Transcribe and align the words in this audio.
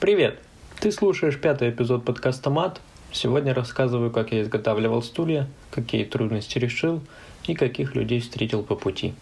Привет! 0.00 0.38
Ты 0.78 0.92
слушаешь 0.92 1.40
пятый 1.40 1.70
эпизод 1.70 2.04
подкаста 2.04 2.50
«Мат». 2.50 2.80
Сегодня 3.10 3.52
рассказываю, 3.52 4.12
как 4.12 4.30
я 4.30 4.42
изготавливал 4.42 5.02
стулья, 5.02 5.48
какие 5.72 6.04
трудности 6.04 6.56
решил 6.56 7.00
и 7.48 7.54
каких 7.54 7.96
людей 7.96 8.20
встретил 8.20 8.62
по 8.62 8.76
пути. 8.76 9.12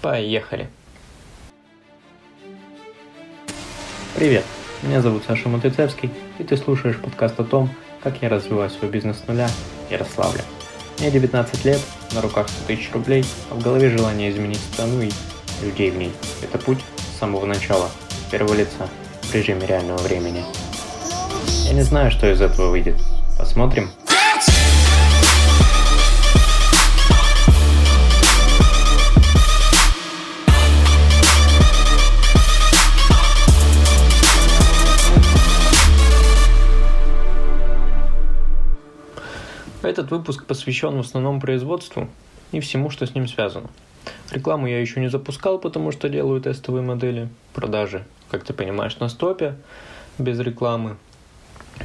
Поехали! 0.00 0.68
Привет! 4.14 4.44
Меня 4.84 5.02
зовут 5.02 5.24
Саша 5.26 5.48
Матыцевский, 5.48 6.12
и 6.38 6.44
ты 6.44 6.56
слушаешь 6.56 7.00
подкаст 7.00 7.40
о 7.40 7.44
том, 7.44 7.68
как 8.00 8.22
я 8.22 8.28
развиваю 8.28 8.70
свой 8.70 8.92
бизнес 8.92 9.18
с 9.18 9.26
нуля 9.26 9.48
в 9.88 9.90
Ярославле. 9.90 10.42
Мне 11.00 11.10
19 11.10 11.64
лет, 11.64 11.80
на 12.12 12.20
руках 12.20 12.48
100 12.48 12.66
тысяч 12.68 12.88
рублей, 12.92 13.24
а 13.50 13.56
в 13.56 13.62
голове 13.64 13.90
желание 13.90 14.30
изменить 14.30 14.60
страну 14.60 15.02
и 15.02 15.10
людей 15.64 15.90
в 15.90 15.96
ней. 15.96 16.12
Это 16.40 16.56
путь 16.58 16.78
с 16.98 17.18
самого 17.18 17.46
начала, 17.46 17.90
с 18.10 18.30
первого 18.30 18.54
лица, 18.54 18.88
режиме 19.34 19.66
реального 19.66 19.98
времени. 19.98 20.44
Я 21.64 21.72
не 21.72 21.82
знаю, 21.82 22.10
что 22.10 22.30
из 22.30 22.40
этого 22.40 22.70
выйдет. 22.70 22.96
Посмотрим. 23.36 23.90
Этот 39.82 40.10
выпуск 40.10 40.46
посвящен 40.46 40.96
в 40.96 41.00
основном 41.00 41.40
производству 41.40 42.08
и 42.52 42.60
всему, 42.60 42.88
что 42.90 43.06
с 43.06 43.14
ним 43.14 43.28
связано. 43.28 43.68
Рекламу 44.32 44.66
я 44.66 44.80
еще 44.80 45.00
не 45.00 45.08
запускал, 45.08 45.58
потому 45.58 45.92
что 45.92 46.08
делаю 46.08 46.40
тестовые 46.40 46.82
модели 46.82 47.28
продажи, 47.52 48.04
как 48.30 48.44
ты 48.44 48.52
понимаешь, 48.52 48.98
на 48.98 49.08
стопе, 49.08 49.56
без 50.18 50.38
рекламы. 50.40 50.96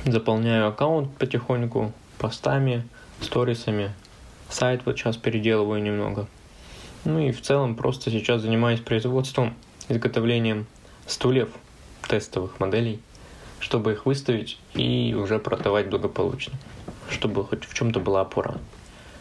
Заполняю 0.05 0.67
аккаунт 0.67 1.15
потихоньку 1.17 1.93
постами, 2.17 2.87
сторисами. 3.21 3.93
Сайт 4.49 4.81
вот 4.85 4.97
сейчас 4.97 5.17
переделываю 5.17 5.81
немного. 5.81 6.27
Ну 7.05 7.19
и 7.19 7.31
в 7.31 7.41
целом 7.41 7.75
просто 7.75 8.11
сейчас 8.11 8.41
занимаюсь 8.41 8.79
производством, 8.79 9.55
изготовлением 9.87 10.67
стульев, 11.07 11.49
тестовых 12.07 12.59
моделей, 12.59 12.99
чтобы 13.59 13.93
их 13.93 14.05
выставить 14.05 14.59
и 14.73 15.15
уже 15.17 15.39
продавать 15.39 15.89
благополучно 15.89 16.53
чтобы 17.11 17.43
хоть 17.45 17.65
в 17.65 17.73
чем-то 17.73 17.99
была 17.99 18.21
опора. 18.21 18.57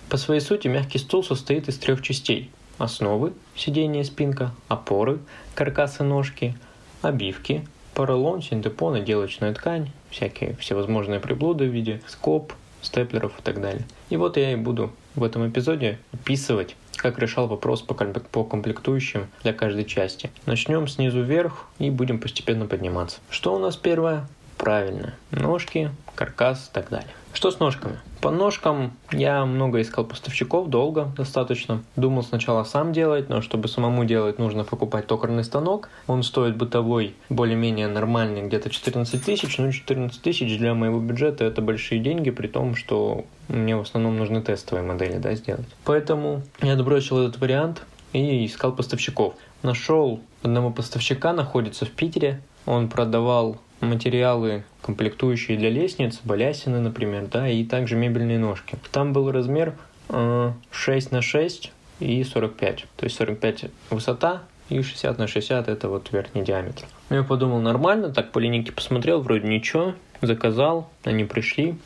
По 0.08 0.16
своей 0.16 0.40
сути, 0.40 0.68
мягкий 0.68 0.98
стул 0.98 1.22
состоит 1.24 1.68
из 1.68 1.78
трех 1.78 2.02
частей. 2.02 2.50
Основы, 2.78 3.32
сиденье, 3.56 4.04
спинка, 4.04 4.54
опоры, 4.68 5.18
каркасы, 5.54 6.04
ножки, 6.04 6.56
обивки, 7.02 7.66
поролон, 7.94 8.42
синтепон, 8.42 8.94
отделочная 8.94 9.54
ткань, 9.54 9.90
всякие 10.10 10.54
всевозможные 10.56 11.20
приблуды 11.20 11.66
в 11.66 11.72
виде 11.72 12.00
скоб, 12.06 12.52
степлеров 12.82 13.38
и 13.38 13.42
так 13.42 13.60
далее. 13.60 13.84
И 14.10 14.16
вот 14.16 14.36
я 14.36 14.52
и 14.52 14.56
буду 14.56 14.92
в 15.14 15.24
этом 15.24 15.48
эпизоде 15.48 15.98
описывать, 16.12 16.76
как 16.96 17.18
решал 17.18 17.48
вопрос 17.48 17.82
по, 17.82 17.94
комплектующим 17.94 19.26
для 19.42 19.52
каждой 19.52 19.84
части. 19.84 20.30
Начнем 20.46 20.86
снизу 20.88 21.22
вверх 21.22 21.66
и 21.78 21.90
будем 21.90 22.18
постепенно 22.20 22.66
подниматься. 22.66 23.18
Что 23.30 23.54
у 23.54 23.58
нас 23.58 23.76
первое? 23.76 24.28
Правильно, 24.56 25.14
ножки, 25.30 25.90
каркас 26.14 26.68
и 26.70 26.74
так 26.74 26.88
далее. 26.90 27.10
Что 27.38 27.52
с 27.52 27.60
ножками? 27.60 28.00
По 28.20 28.32
ножкам 28.32 28.94
я 29.12 29.46
много 29.46 29.80
искал 29.80 30.04
поставщиков, 30.04 30.66
долго 30.66 31.12
достаточно. 31.16 31.84
Думал 31.94 32.24
сначала 32.24 32.64
сам 32.64 32.92
делать, 32.92 33.28
но 33.28 33.42
чтобы 33.42 33.68
самому 33.68 34.04
делать, 34.04 34.40
нужно 34.40 34.64
покупать 34.64 35.06
токарный 35.06 35.44
станок. 35.44 35.88
Он 36.08 36.24
стоит 36.24 36.56
бытовой, 36.56 37.14
более-менее 37.28 37.86
нормальный, 37.86 38.42
где-то 38.42 38.70
14 38.70 39.24
тысяч. 39.24 39.56
Ну, 39.58 39.70
14 39.70 40.20
тысяч 40.20 40.58
для 40.58 40.74
моего 40.74 40.98
бюджета 40.98 41.44
это 41.44 41.62
большие 41.62 42.00
деньги, 42.00 42.30
при 42.30 42.48
том, 42.48 42.74
что 42.74 43.24
мне 43.46 43.76
в 43.76 43.82
основном 43.82 44.16
нужны 44.16 44.42
тестовые 44.42 44.84
модели 44.84 45.18
да, 45.18 45.32
сделать. 45.36 45.68
Поэтому 45.84 46.42
я 46.60 46.72
отбросил 46.72 47.18
этот 47.18 47.40
вариант 47.40 47.84
и 48.12 48.46
искал 48.46 48.72
поставщиков. 48.72 49.34
Нашел 49.62 50.18
одного 50.42 50.72
поставщика, 50.72 51.32
находится 51.32 51.86
в 51.86 51.90
Питере. 51.92 52.42
Он 52.66 52.88
продавал 52.88 53.58
материалы, 53.80 54.64
комплектующие 54.82 55.58
для 55.58 55.70
лестниц, 55.70 56.20
балясины, 56.24 56.80
например, 56.80 57.26
да, 57.30 57.48
и 57.48 57.64
также 57.64 57.96
мебельные 57.96 58.38
ножки. 58.38 58.76
Там 58.92 59.12
был 59.12 59.30
размер 59.30 59.74
э, 60.08 60.52
6 60.70 61.12
на 61.12 61.22
6 61.22 61.72
и 62.00 62.24
45. 62.24 62.86
То 62.96 63.04
есть 63.04 63.16
45 63.16 63.66
высота 63.90 64.42
и 64.68 64.82
60 64.82 65.18
на 65.18 65.26
60 65.26 65.68
это 65.68 65.88
вот 65.88 66.12
верхний 66.12 66.42
диаметр. 66.42 66.84
Я 67.10 67.22
подумал, 67.22 67.60
нормально, 67.60 68.10
так 68.12 68.32
по 68.32 68.38
линейке 68.38 68.72
посмотрел, 68.72 69.20
вроде 69.20 69.48
ничего, 69.48 69.94
заказал, 70.20 70.90
они 71.04 71.24
пришли, 71.24 71.76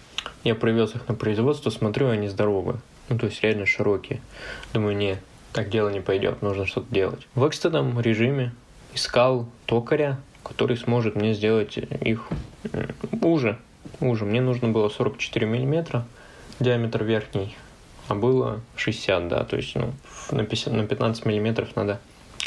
я 0.45 0.55
привез 0.55 0.95
их 0.95 1.09
на 1.09 1.15
производство, 1.15 1.71
смотрю, 1.71 2.09
они 2.09 2.29
здоровые. 2.29 2.79
Ну, 3.09 3.19
то 3.19 3.27
есть 3.27 3.43
реально 3.43 3.67
широкие. 3.67 4.21
Думаю, 4.73 4.97
не, 4.97 5.19
так 5.53 5.69
дело 5.69 5.89
не 5.91 6.01
пойдет, 6.01 6.43
нужно 6.43 6.67
что-то 6.67 6.93
делать. 6.93 7.27
В 7.35 7.45
экстренном 7.45 8.01
режиме 8.01 8.53
искал 8.95 9.49
токаря, 9.67 10.19
который 10.43 10.77
сможет 10.77 11.17
мне 11.17 11.35
сделать 11.35 11.77
их 11.77 12.29
уже. 13.21 13.59
Уже. 14.01 14.25
Мне 14.25 14.41
нужно 14.41 14.69
было 14.69 14.89
44 14.89 15.47
миллиметра 15.47 16.07
диаметр 16.61 17.05
верхний, 17.05 17.57
а 18.09 18.15
было 18.15 18.61
60, 18.77 19.29
да, 19.29 19.45
то 19.45 19.57
есть 19.57 19.75
ну, 19.75 19.93
на, 20.31 20.45
50, 20.45 20.73
на 20.73 20.87
15 20.87 21.27
миллиметров 21.27 21.75
надо 21.77 22.01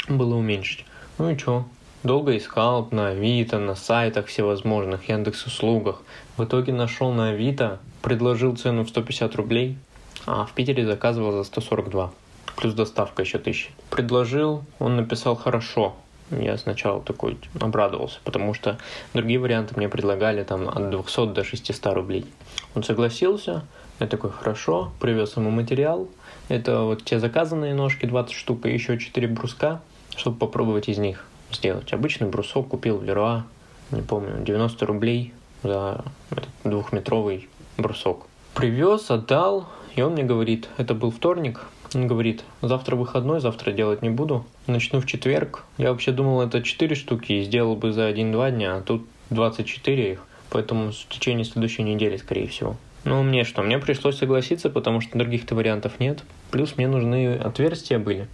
было 0.08 0.34
уменьшить. 0.36 0.84
Ну 1.18 1.30
и 1.30 1.38
что? 1.38 1.66
Долго 2.02 2.36
искал 2.36 2.88
на 2.90 3.08
Авито, 3.08 3.58
на 3.58 3.74
сайтах 3.74 4.26
всевозможных, 4.26 5.08
Яндекс 5.08 5.46
услугах. 5.46 6.02
В 6.36 6.44
итоге 6.44 6.72
нашел 6.72 7.12
на 7.12 7.30
Авито, 7.30 7.80
предложил 8.02 8.56
цену 8.56 8.84
в 8.84 8.88
150 8.88 9.34
рублей, 9.34 9.76
а 10.24 10.44
в 10.46 10.52
Питере 10.52 10.86
заказывал 10.86 11.32
за 11.32 11.44
142. 11.44 12.12
Плюс 12.56 12.74
доставка 12.74 13.22
еще 13.22 13.38
тысячи. 13.38 13.70
Предложил, 13.90 14.64
он 14.78 14.96
написал 14.96 15.36
хорошо, 15.36 15.96
я 16.30 16.56
сначала 16.58 17.00
такой 17.00 17.38
обрадовался, 17.60 18.18
потому 18.24 18.54
что 18.54 18.78
другие 19.14 19.38
варианты 19.38 19.74
мне 19.76 19.88
предлагали 19.88 20.42
там 20.42 20.68
от 20.68 20.90
200 20.90 21.32
до 21.32 21.44
600 21.44 21.94
рублей. 21.94 22.26
Он 22.74 22.82
согласился, 22.82 23.64
я 24.00 24.06
такой, 24.06 24.30
хорошо, 24.30 24.92
привез 25.00 25.36
ему 25.36 25.50
материал. 25.50 26.08
Это 26.48 26.82
вот 26.82 27.04
те 27.04 27.18
заказанные 27.18 27.74
ножки, 27.74 28.06
20 28.06 28.32
штук, 28.32 28.66
и 28.66 28.72
еще 28.72 28.98
4 28.98 29.28
бруска, 29.28 29.80
чтобы 30.16 30.38
попробовать 30.38 30.88
из 30.88 30.98
них 30.98 31.24
сделать. 31.52 31.92
Обычный 31.92 32.28
брусок 32.28 32.68
купил 32.68 32.98
в 32.98 33.04
Леруа, 33.04 33.44
не 33.90 34.02
помню, 34.02 34.42
90 34.44 34.86
рублей 34.86 35.32
за 35.62 36.04
этот 36.30 36.48
двухметровый 36.64 37.48
брусок. 37.78 38.26
Привез, 38.54 39.10
отдал, 39.10 39.68
и 39.94 40.02
он 40.02 40.12
мне 40.12 40.24
говорит, 40.24 40.68
это 40.76 40.94
был 40.94 41.10
вторник, 41.10 41.62
он 41.96 42.06
говорит, 42.06 42.44
завтра 42.62 42.94
выходной, 42.94 43.40
завтра 43.40 43.72
делать 43.72 44.02
не 44.02 44.10
буду. 44.10 44.44
Начну 44.66 45.00
в 45.00 45.06
четверг. 45.06 45.64
Я 45.78 45.90
вообще 45.90 46.12
думал, 46.12 46.42
это 46.42 46.62
4 46.62 46.94
штуки 46.94 47.32
и 47.32 47.42
сделал 47.42 47.74
бы 47.74 47.92
за 47.92 48.10
1-2 48.10 48.50
дня, 48.52 48.76
а 48.76 48.82
тут 48.82 49.06
24 49.30 50.12
их. 50.12 50.22
Поэтому 50.50 50.92
в 50.92 51.08
течение 51.08 51.44
следующей 51.44 51.82
недели, 51.82 52.16
скорее 52.18 52.48
всего. 52.48 52.76
Ну, 53.04 53.22
мне 53.22 53.44
что, 53.44 53.62
мне 53.62 53.78
пришлось 53.78 54.18
согласиться, 54.18 54.68
потому 54.68 55.00
что 55.00 55.18
других-то 55.18 55.54
вариантов 55.54 55.98
нет. 55.98 56.22
Плюс 56.50 56.76
мне 56.76 56.86
нужны 56.86 57.36
отверстия 57.36 57.98
были 57.98 58.28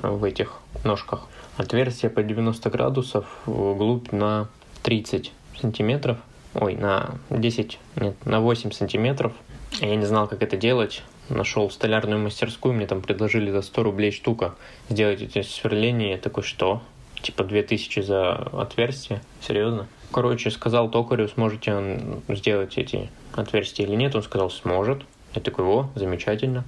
э, 0.00 0.08
в 0.08 0.22
этих 0.22 0.60
ножках. 0.84 1.26
Отверстия 1.56 2.08
по 2.08 2.22
90 2.22 2.70
градусов 2.70 3.26
вглубь 3.46 4.12
на 4.12 4.48
30 4.82 5.32
сантиметров. 5.60 6.18
Ой, 6.54 6.76
на 6.76 7.14
10, 7.30 7.78
нет, 7.96 8.26
на 8.26 8.40
8 8.40 8.70
сантиметров. 8.70 9.32
Я 9.80 9.96
не 9.96 10.04
знал, 10.04 10.28
как 10.28 10.42
это 10.42 10.56
делать 10.56 11.02
нашел 11.28 11.70
столярную 11.70 12.20
мастерскую, 12.20 12.74
мне 12.74 12.86
там 12.86 13.02
предложили 13.02 13.50
за 13.50 13.62
100 13.62 13.82
рублей 13.82 14.12
штука 14.12 14.54
сделать 14.88 15.22
эти 15.22 15.42
сверления. 15.42 16.12
Я 16.12 16.18
такой, 16.18 16.42
что? 16.42 16.82
Типа 17.20 17.44
2000 17.44 18.00
за 18.00 18.32
отверстие? 18.32 19.22
Серьезно? 19.40 19.86
Короче, 20.12 20.50
сказал 20.50 20.90
токарю, 20.90 21.28
сможете 21.28 21.74
он 21.74 22.22
сделать 22.28 22.76
эти 22.76 23.10
отверстия 23.34 23.86
или 23.86 23.94
нет. 23.94 24.14
Он 24.14 24.22
сказал, 24.22 24.50
сможет. 24.50 25.02
Я 25.34 25.40
такой, 25.40 25.64
о, 25.64 25.88
замечательно. 25.94 26.64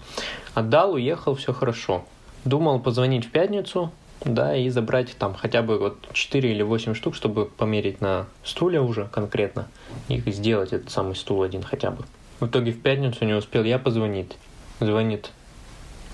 Отдал, 0.54 0.94
уехал, 0.94 1.34
все 1.34 1.52
хорошо. 1.52 2.04
Думал 2.44 2.80
позвонить 2.80 3.26
в 3.26 3.30
пятницу, 3.30 3.90
да, 4.24 4.56
и 4.56 4.68
забрать 4.70 5.14
там 5.18 5.34
хотя 5.34 5.62
бы 5.62 5.78
вот 5.78 5.98
4 6.12 6.50
или 6.50 6.62
8 6.62 6.94
штук, 6.94 7.14
чтобы 7.14 7.46
померить 7.46 8.00
на 8.00 8.26
стуле 8.42 8.80
уже 8.80 9.06
конкретно 9.06 9.68
и 10.08 10.18
сделать 10.30 10.72
этот 10.72 10.90
самый 10.90 11.14
стул 11.14 11.42
один 11.42 11.62
хотя 11.62 11.90
бы. 11.90 12.04
В 12.44 12.48
итоге 12.48 12.72
в 12.72 12.82
пятницу 12.82 13.24
не 13.24 13.32
успел 13.32 13.64
я 13.64 13.78
позвонить 13.78 14.36
звонит 14.78 15.30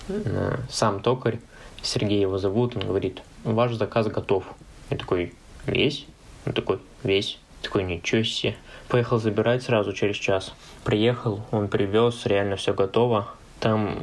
э, 0.07 0.59
сам 0.71 1.01
токарь, 1.01 1.41
Сергей 1.83 2.21
его 2.21 2.39
зовут, 2.39 2.77
он 2.77 2.87
говорит, 2.87 3.21
ваш 3.43 3.75
заказ 3.75 4.07
готов. 4.07 4.45
Я 4.91 4.97
такой, 4.97 5.35
весь? 5.67 6.07
Он 6.47 6.53
такой, 6.53 6.79
весь. 7.03 7.41
Я 7.61 7.65
такой, 7.65 7.83
ничего 7.83 8.23
себе. 8.23 8.55
Поехал 8.87 9.19
забирать 9.19 9.65
сразу 9.65 9.93
через 9.93 10.15
час. 10.15 10.55
Приехал, 10.85 11.41
он 11.51 11.67
привез, 11.67 12.25
реально 12.27 12.55
все 12.55 12.75
готово. 12.75 13.27
Там 13.59 13.99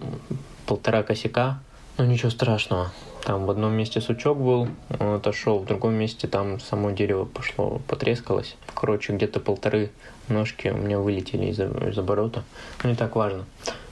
полтора 0.66 1.04
косяка 1.04 1.62
Ну 1.98 2.04
ничего 2.04 2.30
страшного. 2.30 2.92
Там 3.24 3.46
в 3.46 3.52
одном 3.52 3.74
месте 3.74 4.00
сучок 4.00 4.38
был, 4.38 4.68
он 5.00 5.16
отошел, 5.16 5.60
в 5.60 5.66
другом 5.66 5.94
месте 5.94 6.28
там 6.28 6.60
само 6.60 6.92
дерево 6.92 7.26
пошло, 7.26 7.82
потрескалось. 7.88 8.56
Короче, 8.74 9.14
где-то 9.14 9.40
полторы 9.40 9.92
ножки 10.30 10.70
у 10.70 10.78
меня 10.78 11.00
вылетели 11.00 11.48
из, 11.48 11.60
из 11.60 11.98
оборота. 11.98 12.44
Ну 12.84 12.90
не 12.90 12.96
так 12.96 13.16
важно. 13.16 13.46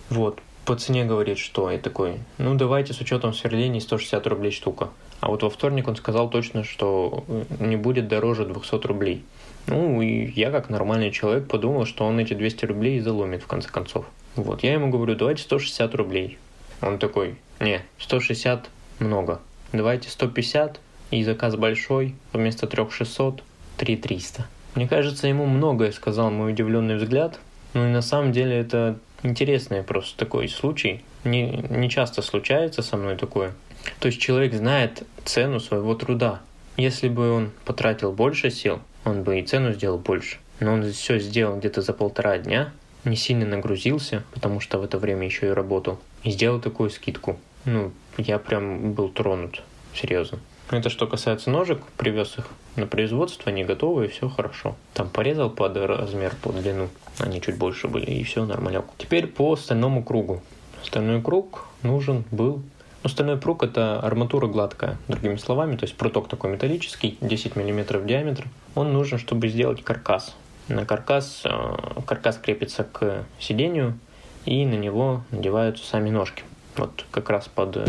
Вот, 0.10 0.39
по 0.66 0.75
цене 0.75 1.06
говорит, 1.06 1.38
что 1.38 1.69
я 1.69 1.77
такой, 1.77 2.19
ну 2.38 2.56
давайте 2.56 2.94
с 2.94 3.01
учетом 3.01 3.33
сверлений 3.33 3.81
160 3.81 4.25
рублей 4.27 4.51
штука. 4.51 4.89
А 5.22 5.30
вот 5.30 5.44
во 5.44 5.50
вторник 5.50 5.88
он 5.88 5.95
сказал 5.95 6.30
точно, 6.30 6.63
что 6.63 7.24
не 7.60 7.75
будет 7.75 8.07
дороже 8.07 8.45
200 8.45 8.86
рублей. 8.88 9.24
Ну, 9.68 10.01
и 10.01 10.31
я 10.39 10.51
как 10.51 10.69
нормальный 10.69 11.12
человек 11.12 11.48
подумал, 11.48 11.86
что 11.86 12.06
он 12.06 12.19
эти 12.19 12.33
200 12.33 12.66
рублей 12.66 13.00
заломит 13.00 13.42
в 13.42 13.48
конце 13.48 13.69
концов. 13.69 14.06
Вот, 14.36 14.63
я 14.63 14.74
ему 14.74 14.89
говорю, 14.89 15.16
давайте 15.16 15.42
160 15.44 15.95
рублей. 15.95 16.38
Он 16.81 17.00
такой, 17.00 17.36
не, 17.60 17.81
160 17.98 18.69
много. 19.00 19.39
Давайте 19.74 20.09
150 20.09 20.80
и 21.12 21.24
заказ 21.24 21.56
большой, 21.56 22.15
вместо 22.33 22.68
3600 22.68 23.44
3300. 23.77 24.45
Мне 24.75 24.88
кажется, 24.88 25.27
ему 25.27 25.45
многое 25.45 25.92
сказал 25.92 26.31
мой 26.31 26.51
удивленный 26.51 26.97
взгляд. 26.97 27.39
Ну 27.74 27.88
и 27.88 27.92
на 27.92 28.01
самом 28.01 28.31
деле 28.31 28.57
это 28.57 28.97
интересный 29.24 29.83
просто 29.83 30.18
такой 30.18 30.47
случай. 30.50 31.03
Не, 31.24 31.63
не 31.69 31.89
часто 31.89 32.21
случается 32.21 32.81
со 32.81 32.97
мной 32.97 33.15
такое. 33.15 33.53
То 34.00 34.07
есть 34.07 34.19
человек 34.19 34.53
знает 34.53 35.03
цену 35.24 35.59
своего 35.59 35.95
труда. 35.95 36.41
Если 36.77 37.07
бы 37.07 37.31
он 37.31 37.51
потратил 37.65 38.12
больше 38.12 38.51
сил, 38.51 38.80
он 39.06 39.24
бы 39.24 39.39
и 39.39 39.44
цену 39.44 39.74
сделал 39.74 39.98
больше. 39.98 40.38
Но 40.59 40.74
он 40.74 40.91
все 40.91 41.19
сделал 41.19 41.57
где-то 41.57 41.81
за 41.81 41.94
полтора 41.94 42.38
дня, 42.38 42.71
не 43.03 43.15
сильно 43.15 43.45
нагрузился, 43.45 44.24
потому 44.33 44.59
что 44.59 44.80
в 44.80 44.83
это 44.83 44.98
время 44.98 45.25
еще 45.25 45.48
и 45.48 45.51
работал, 45.51 46.00
и 46.24 46.31
сделал 46.31 46.59
такую 46.59 46.89
скидку. 46.89 47.38
Ну, 47.65 47.91
я 48.17 48.39
прям 48.39 48.94
был 48.94 49.09
тронут, 49.09 49.63
серьезно. 49.94 50.39
Это 50.71 50.89
что 50.89 51.06
касается 51.06 51.51
ножек, 51.51 51.83
привез 51.97 52.38
их 52.38 52.47
на 52.75 52.88
производство, 52.88 53.51
они 53.51 53.63
готовы, 53.63 54.06
и 54.06 54.09
все 54.09 54.29
хорошо. 54.29 54.75
Там 54.94 55.09
порезал 55.09 55.50
под 55.50 55.77
размер, 55.77 56.35
под 56.41 56.62
длину, 56.62 56.89
они 57.19 57.41
чуть 57.41 57.57
больше 57.57 57.88
были, 57.88 58.06
и 58.06 58.23
все 58.23 58.45
нормально. 58.45 58.83
Теперь 58.97 59.27
по 59.27 59.56
стальному 59.56 60.03
кругу. 60.03 60.41
Стальной 60.83 61.21
круг 61.21 61.67
нужен 61.83 62.23
был 62.31 62.63
ну, 63.06 63.09
стальной 63.09 63.38
пруг– 63.38 63.62
это 63.63 64.00
арматура 64.00 64.47
гладкая, 64.47 64.97
другими 65.07 65.35
словами, 65.35 65.75
то 65.75 65.85
есть 65.85 65.95
пруток 65.95 66.27
такой 66.27 66.50
металлический, 66.50 67.19
10 67.21 67.56
мм 67.56 68.03
диаметр. 68.03 68.47
Он 68.73 68.94
нужен, 68.94 69.19
чтобы 69.19 69.47
сделать 69.47 69.83
каркас. 69.83 70.35
На 70.69 70.88
каркас, 70.88 71.44
э, 71.45 72.01
каркас 72.07 72.39
крепится 72.39 72.83
к 72.83 73.25
сидению, 73.39 74.00
и 74.45 74.65
на 74.65 74.73
него 74.73 75.21
надеваются 75.29 75.85
сами 75.85 76.09
ножки. 76.09 76.41
Вот 76.77 77.06
как 77.12 77.30
раз 77.30 77.48
под 77.48 77.77
э, 77.77 77.86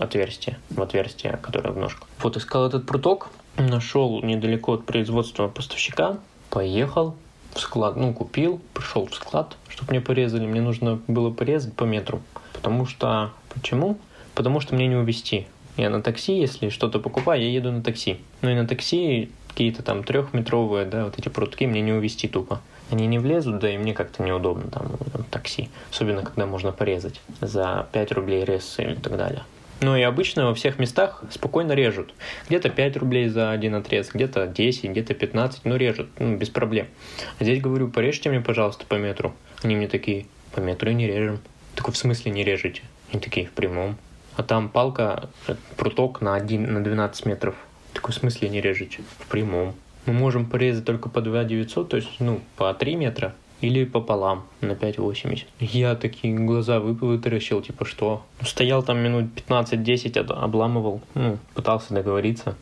отверстие, 0.00 0.58
в 0.70 0.80
отверстие, 0.80 1.38
которое 1.42 1.70
в 1.70 1.76
ножках. 1.76 2.08
Вот 2.22 2.36
искал 2.36 2.66
этот 2.66 2.86
пруток, 2.86 3.28
нашел 3.56 4.22
недалеко 4.22 4.74
от 4.74 4.86
производства 4.86 5.48
поставщика, 5.48 6.18
поехал 6.48 7.16
в 7.54 7.60
склад, 7.60 7.96
ну, 7.96 8.14
купил, 8.14 8.60
пришел 8.74 9.06
в 9.06 9.14
склад, 9.14 9.56
чтобы 9.68 9.90
мне 9.90 10.00
порезали. 10.00 10.46
Мне 10.46 10.60
нужно 10.60 11.00
было 11.06 11.30
порезать 11.30 11.74
по 11.74 11.84
метру. 11.84 12.22
Потому 12.52 12.86
что... 12.86 13.32
Почему? 13.52 13.98
потому 14.34 14.60
что 14.60 14.74
мне 14.74 14.86
не 14.86 14.96
увезти. 14.96 15.46
Я 15.76 15.90
на 15.90 16.02
такси, 16.02 16.38
если 16.38 16.68
что-то 16.68 16.98
покупаю, 16.98 17.42
я 17.42 17.50
еду 17.50 17.72
на 17.72 17.82
такси. 17.82 18.18
Ну 18.42 18.50
и 18.50 18.54
на 18.54 18.66
такси 18.66 19.30
какие-то 19.48 19.82
там 19.82 20.04
трехметровые, 20.04 20.86
да, 20.86 21.04
вот 21.04 21.18
эти 21.18 21.28
прутки 21.28 21.64
мне 21.64 21.80
не 21.80 21.92
увезти 21.92 22.28
тупо. 22.28 22.60
Они 22.90 23.06
не 23.06 23.18
влезут, 23.18 23.58
да 23.58 23.70
и 23.70 23.78
мне 23.78 23.94
как-то 23.94 24.22
неудобно 24.22 24.70
там 24.70 24.96
в 24.98 25.24
такси. 25.30 25.70
Особенно, 25.90 26.22
когда 26.22 26.46
можно 26.46 26.72
порезать 26.72 27.20
за 27.40 27.86
5 27.92 28.12
рублей 28.12 28.44
рез 28.44 28.76
или 28.78 28.94
так 28.94 29.16
далее. 29.16 29.42
Ну 29.80 29.96
и 29.96 30.02
обычно 30.02 30.46
во 30.46 30.54
всех 30.54 30.78
местах 30.78 31.22
спокойно 31.30 31.72
режут. 31.72 32.12
Где-то 32.48 32.68
5 32.68 32.96
рублей 32.98 33.28
за 33.28 33.50
один 33.50 33.74
отрез, 33.74 34.10
где-то 34.12 34.46
10, 34.46 34.90
где-то 34.90 35.14
15, 35.14 35.64
ну 35.64 35.76
режут, 35.76 36.08
ну 36.18 36.36
без 36.36 36.50
проблем. 36.50 36.86
А 37.38 37.44
здесь 37.44 37.62
говорю, 37.62 37.88
порежьте 37.88 38.28
мне, 38.28 38.40
пожалуйста, 38.40 38.84
по 38.86 38.96
метру. 38.96 39.34
Они 39.62 39.76
мне 39.76 39.88
такие, 39.88 40.26
по 40.52 40.60
метру 40.60 40.90
и 40.90 40.94
не 40.94 41.06
режем. 41.06 41.38
Такой 41.74 41.94
в 41.94 41.96
смысле 41.96 42.32
не 42.32 42.44
режете? 42.44 42.82
Они 43.10 43.20
такие, 43.20 43.46
в 43.46 43.52
прямом 43.52 43.96
а 44.40 44.42
там 44.42 44.70
палка, 44.70 45.28
пруток 45.76 46.22
на, 46.22 46.34
1, 46.34 46.72
на 46.72 46.82
12 46.82 47.26
метров. 47.26 47.54
В 47.90 47.94
таком 47.94 48.12
смысле 48.12 48.48
не 48.48 48.62
режете? 48.62 49.02
В 49.18 49.26
прямом. 49.26 49.74
Мы 50.06 50.12
можем 50.12 50.46
порезать 50.46 50.84
только 50.84 51.08
по 51.08 51.20
2 51.20 51.44
900, 51.44 51.88
то 51.88 51.96
есть, 51.96 52.08
ну, 52.18 52.40
по 52.56 52.72
3 52.72 52.96
метра 52.96 53.34
или 53.60 53.84
пополам 53.84 54.44
на 54.60 54.72
5,80. 54.72 55.44
Я 55.60 55.94
такие 55.94 56.34
глаза 56.34 56.80
вытаращил, 56.80 57.60
типа 57.60 57.84
что? 57.84 58.22
Стоял 58.42 58.82
там 58.82 58.98
минут 58.98 59.26
15-10, 59.36 60.32
обламывал, 60.32 61.00
ну, 61.14 61.38
пытался 61.54 61.94
договориться. 61.94 62.56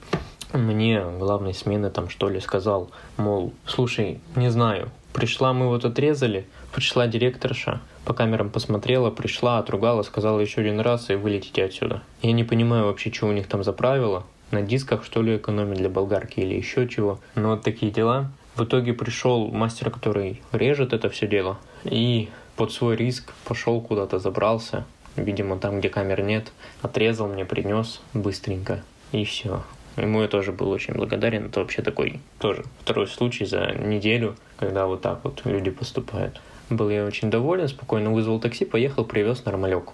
Мне 0.53 1.03
главной 1.19 1.55
смены 1.55 1.91
там 1.91 2.09
что 2.09 2.29
ли 2.29 2.41
сказал, 2.41 2.91
мол, 3.19 3.53
слушай, 3.67 4.19
не 4.35 4.51
знаю, 4.51 4.91
пришла 5.13 5.53
мы 5.53 5.69
вот 5.69 5.85
отрезали, 5.85 6.47
пришла 6.75 7.07
директорша, 7.07 7.81
по 8.07 8.15
камерам 8.15 8.49
посмотрела, 8.49 9.11
пришла, 9.11 9.59
отругала, 9.59 10.03
сказала 10.03 10.41
еще 10.41 10.63
один 10.63 10.81
раз 10.81 11.11
и 11.11 11.15
вылетите 11.15 11.65
отсюда. 11.65 12.03
Я 12.23 12.33
не 12.33 12.45
понимаю 12.45 12.87
вообще, 12.87 13.13
что 13.13 13.27
у 13.27 13.33
них 13.33 13.47
там 13.47 13.63
за 13.63 13.75
правила. 13.75 14.25
На 14.51 14.63
дисках, 14.63 15.05
что 15.05 15.23
ли, 15.23 15.37
экономить 15.37 15.79
для 15.79 15.89
болгарки 15.89 16.41
или 16.41 16.55
еще 16.55 16.89
чего. 16.89 17.21
Но 17.35 17.51
вот 17.51 17.63
такие 17.63 17.93
дела. 17.93 18.31
В 18.57 18.65
итоге 18.65 18.93
пришел 18.93 19.49
мастер, 19.49 19.91
который 19.91 20.43
режет 20.53 20.93
это 20.93 21.11
все 21.11 21.27
дело. 21.27 21.59
И 21.85 22.29
под 22.57 22.73
свой 22.73 22.97
риск 22.97 23.33
пошел 23.45 23.81
куда-то, 23.81 24.19
забрался. 24.19 24.85
Видимо, 25.17 25.59
там, 25.59 25.79
где 25.79 25.89
камер 25.89 26.23
нет. 26.23 26.53
Отрезал 26.83 27.29
мне, 27.29 27.45
принес 27.45 28.01
быстренько. 28.15 28.83
И 29.13 29.25
все. 29.25 29.63
Ему 29.97 30.23
я 30.23 30.29
тоже 30.29 30.53
был 30.53 30.71
очень 30.71 30.95
благодарен. 30.95 31.47
Это 31.47 31.61
вообще 31.61 31.83
такой 31.83 32.21
тоже 32.39 32.65
второй 32.81 33.07
случай 33.09 33.45
за 33.45 33.73
неделю, 33.73 34.37
когда 34.57 34.87
вот 34.87 35.03
так 35.03 35.25
вот 35.25 35.43
люди 35.45 35.71
поступают. 35.71 36.41
Был 36.71 36.91
я 36.91 37.05
очень 37.05 37.31
доволен, 37.31 37.67
спокойно 37.69 38.13
вызвал 38.13 38.41
такси, 38.41 38.65
поехал, 38.65 39.05
привез 39.05 39.45
нормалек. 39.45 39.93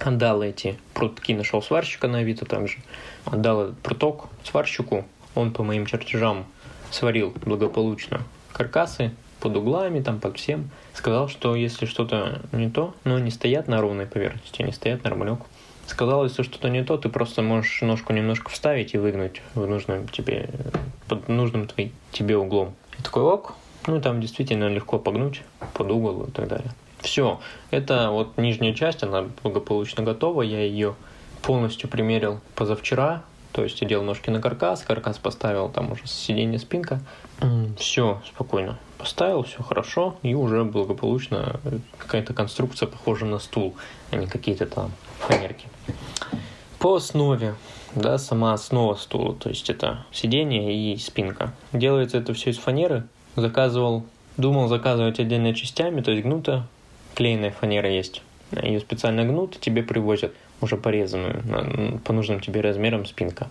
Отдал 0.00 0.42
эти 0.42 0.78
прутки, 0.92 1.32
нашел 1.32 1.62
сварщика 1.62 2.08
на 2.08 2.18
Авито 2.18 2.44
также. 2.44 2.78
Отдал 3.24 3.62
этот 3.62 3.78
пруток 3.78 4.26
сварщику, 4.42 5.04
он 5.34 5.52
по 5.52 5.62
моим 5.62 5.86
чертежам 5.86 6.46
сварил 6.90 7.32
благополучно 7.44 8.22
каркасы 8.52 9.12
под 9.40 9.56
углами, 9.56 10.00
там 10.00 10.20
под 10.20 10.38
всем. 10.38 10.70
Сказал, 10.94 11.28
что 11.28 11.54
если 11.54 11.86
что-то 11.86 12.42
не 12.52 12.70
то, 12.70 12.94
но 13.04 13.16
они 13.16 13.30
стоят 13.30 13.68
на 13.68 13.80
ровной 13.80 14.06
поверхности, 14.06 14.62
они 14.62 14.72
стоят 14.72 15.04
нормалек. 15.04 15.40
Сказал, 15.86 16.24
если 16.24 16.42
что-то 16.42 16.70
не 16.70 16.82
то, 16.82 16.96
ты 16.96 17.08
просто 17.08 17.42
можешь 17.42 17.82
ножку 17.82 18.12
немножко 18.12 18.50
вставить 18.50 18.94
и 18.94 18.98
выгнуть 18.98 19.42
в 19.54 19.66
нужном 19.66 20.08
тебе, 20.08 20.48
под 21.08 21.28
нужным 21.28 21.66
твой, 21.66 21.92
тебе 22.10 22.38
углом. 22.38 22.74
И 22.98 23.02
такой 23.02 23.22
ок, 23.22 23.54
ну, 23.86 24.00
там 24.00 24.20
действительно 24.20 24.68
легко 24.68 24.98
погнуть 24.98 25.42
под 25.74 25.90
угол 25.90 26.24
и 26.24 26.30
так 26.30 26.48
далее. 26.48 26.70
Все, 27.04 27.38
это 27.70 28.10
вот 28.10 28.38
нижняя 28.38 28.72
часть, 28.72 29.02
она 29.02 29.26
благополучно 29.42 30.02
готова. 30.02 30.40
Я 30.40 30.60
ее 30.60 30.94
полностью 31.42 31.88
примерил 31.90 32.40
позавчера. 32.56 33.22
То 33.52 33.62
есть 33.62 33.80
одел 33.82 34.02
ножки 34.02 34.30
на 34.30 34.40
каркас, 34.40 34.82
каркас 34.82 35.18
поставил, 35.18 35.68
там 35.68 35.92
уже 35.92 36.06
сиденье, 36.06 36.58
спинка. 36.58 37.00
Все, 37.78 38.20
спокойно. 38.26 38.78
Поставил, 38.98 39.42
все 39.42 39.62
хорошо, 39.62 40.16
и 40.22 40.34
уже 40.34 40.64
благополучно 40.64 41.60
какая-то 41.98 42.32
конструкция 42.32 42.88
похожа 42.88 43.26
на 43.26 43.38
стул, 43.38 43.76
а 44.10 44.16
не 44.16 44.26
какие-то 44.26 44.66
там 44.66 44.90
фанерки. 45.18 45.68
По 46.78 46.96
основе, 46.96 47.54
да, 47.94 48.16
сама 48.16 48.54
основа 48.54 48.94
стула, 48.94 49.34
то 49.34 49.50
есть 49.50 49.68
это 49.68 50.04
сиденье 50.10 50.74
и 50.74 50.96
спинка. 50.96 51.52
Делается 51.72 52.18
это 52.18 52.32
все 52.32 52.50
из 52.50 52.58
фанеры, 52.58 53.06
заказывал, 53.36 54.04
думал 54.36 54.68
заказывать 54.68 55.20
отдельными 55.20 55.52
частями, 55.52 56.00
то 56.00 56.10
есть 56.10 56.24
гнута, 56.24 56.66
клееная 57.14 57.50
фанера 57.50 57.90
есть. 57.90 58.22
Ее 58.62 58.80
специально 58.80 59.24
гнут, 59.24 59.58
тебе 59.60 59.82
привозят 59.82 60.32
уже 60.60 60.76
порезанную 60.76 62.00
по 62.04 62.12
нужным 62.12 62.40
тебе 62.40 62.60
размерам 62.60 63.06
спинка. 63.06 63.48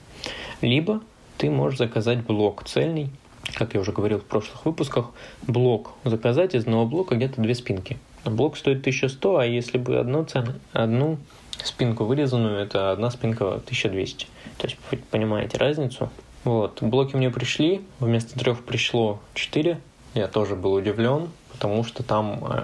Либо 0.61 1.01
ты 1.37 1.49
можешь 1.49 1.79
заказать 1.79 2.19
блок 2.23 2.63
цельный, 2.63 3.09
как 3.55 3.73
я 3.73 3.79
уже 3.79 3.91
говорил 3.91 4.19
в 4.19 4.23
прошлых 4.23 4.65
выпусках, 4.65 5.11
блок 5.45 5.91
заказать 6.03 6.55
из 6.55 6.63
одного 6.63 6.85
блока 6.85 7.15
где-то 7.15 7.41
две 7.41 7.55
спинки. 7.55 7.97
Блок 8.23 8.55
стоит 8.55 8.79
1100, 8.79 9.37
а 9.37 9.45
если 9.45 9.77
бы 9.77 9.97
одну, 9.97 10.23
цену, 10.23 10.53
одну 10.71 11.17
спинку 11.61 12.05
вырезанную, 12.05 12.57
это 12.59 12.91
одна 12.91 13.11
спинка 13.11 13.55
1200. 13.55 14.27
То 14.57 14.67
есть, 14.67 14.77
понимаете 15.11 15.57
разницу? 15.57 16.09
Вот, 16.45 16.81
блоки 16.81 17.15
мне 17.15 17.29
пришли, 17.29 17.81
вместо 17.99 18.37
трех 18.39 18.63
пришло 18.63 19.19
четыре. 19.33 19.79
Я 20.13 20.27
тоже 20.27 20.55
был 20.55 20.73
удивлен, 20.73 21.29
потому 21.53 21.83
что 21.83 22.03
там 22.03 22.43
э, 22.43 22.63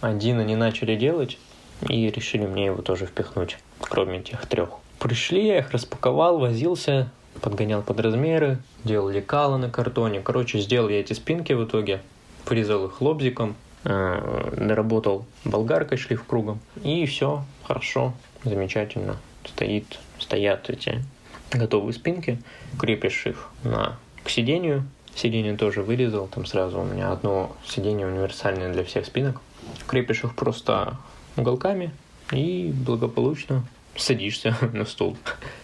один 0.00 0.38
они 0.38 0.56
начали 0.56 0.96
делать 0.96 1.38
и 1.86 2.10
решили 2.10 2.46
мне 2.46 2.66
его 2.66 2.80
тоже 2.80 3.06
впихнуть, 3.06 3.58
кроме 3.80 4.22
тех 4.22 4.46
трех. 4.46 4.70
Пришли, 4.98 5.46
я 5.46 5.58
их 5.58 5.70
распаковал, 5.72 6.38
возился, 6.38 7.10
подгонял 7.40 7.82
под 7.82 8.00
размеры, 8.00 8.58
делал 8.84 9.08
лекала 9.10 9.56
на 9.58 9.70
картоне. 9.70 10.20
Короче, 10.20 10.58
сделал 10.58 10.88
я 10.88 11.00
эти 11.00 11.12
спинки 11.12 11.52
в 11.52 11.64
итоге, 11.64 12.00
вырезал 12.46 12.86
их 12.86 13.00
лобзиком, 13.00 13.54
э, 13.84 14.54
доработал 14.56 15.26
болгаркой 15.44 15.98
шлиф 15.98 16.24
кругом, 16.24 16.60
и 16.82 17.06
все, 17.06 17.44
хорошо, 17.64 18.14
замечательно. 18.44 19.16
стоит, 19.44 19.98
стоят 20.18 20.68
эти 20.70 21.04
готовые 21.52 21.92
спинки, 21.92 22.40
крепишь 22.78 23.26
их 23.26 23.48
на, 23.62 23.96
к 24.24 24.30
сидению, 24.30 24.84
сиденье 25.18 25.56
тоже 25.56 25.82
вырезал, 25.82 26.26
там 26.28 26.46
сразу 26.46 26.80
у 26.80 26.84
меня 26.84 27.12
одно 27.12 27.56
сиденье 27.66 28.06
универсальное 28.06 28.72
для 28.72 28.84
всех 28.84 29.06
спинок, 29.06 29.40
крепишь 29.86 30.24
их 30.24 30.34
просто 30.34 30.96
уголками 31.36 31.92
и 32.32 32.72
благополучно 32.74 33.64
садишься 33.96 34.56
на 34.72 34.84
стул. 34.84 35.16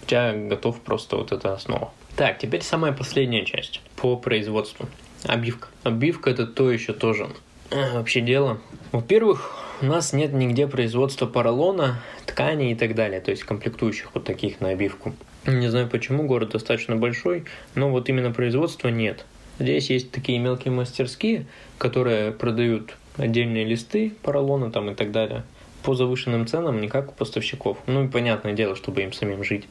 У 0.02 0.06
тебя 0.06 0.32
готов 0.32 0.80
просто 0.80 1.16
вот 1.16 1.32
эта 1.32 1.54
основа. 1.54 1.92
Так, 2.16 2.38
теперь 2.38 2.62
самая 2.62 2.92
последняя 2.92 3.44
часть 3.44 3.80
по 3.96 4.16
производству. 4.16 4.88
Обивка. 5.24 5.68
Обивка 5.82 6.30
это 6.30 6.46
то 6.46 6.70
еще 6.70 6.92
тоже 6.92 7.28
э, 7.70 7.94
вообще 7.94 8.20
дело. 8.20 8.60
Во-первых, 8.92 9.52
у 9.80 9.86
нас 9.86 10.12
нет 10.12 10.32
нигде 10.32 10.66
производства 10.66 11.26
поролона, 11.26 12.00
тканей 12.26 12.72
и 12.72 12.74
так 12.74 12.94
далее, 12.94 13.20
то 13.20 13.30
есть 13.30 13.42
комплектующих 13.42 14.10
вот 14.14 14.24
таких 14.24 14.60
на 14.60 14.68
обивку. 14.68 15.14
Не 15.46 15.68
знаю 15.68 15.88
почему, 15.88 16.24
город 16.24 16.50
достаточно 16.50 16.96
большой, 16.96 17.44
но 17.74 17.90
вот 17.90 18.08
именно 18.08 18.30
производства 18.30 18.88
нет. 18.88 19.24
Здесь 19.58 19.90
есть 19.90 20.10
такие 20.10 20.38
мелкие 20.38 20.72
мастерские, 20.72 21.46
которые 21.78 22.32
продают 22.32 22.96
отдельные 23.16 23.64
листы 23.64 24.12
поролона 24.22 24.70
там 24.70 24.90
и 24.90 24.94
так 24.94 25.12
далее 25.12 25.44
по 25.84 25.94
завышенным 25.94 26.46
ценам, 26.46 26.80
не 26.80 26.88
как 26.88 27.10
у 27.10 27.14
поставщиков. 27.14 27.76
Ну 27.86 28.04
и 28.04 28.08
понятное 28.08 28.54
дело, 28.54 28.74
чтобы 28.74 29.02
им 29.02 29.12
самим 29.12 29.44
жить. 29.44 29.64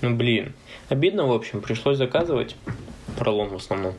Ну 0.00 0.14
блин, 0.14 0.52
обидно, 0.88 1.26
в 1.26 1.32
общем, 1.32 1.60
пришлось 1.60 1.96
заказывать 1.96 2.56
поролон 3.16 3.50
в 3.50 3.54
основном. 3.54 3.94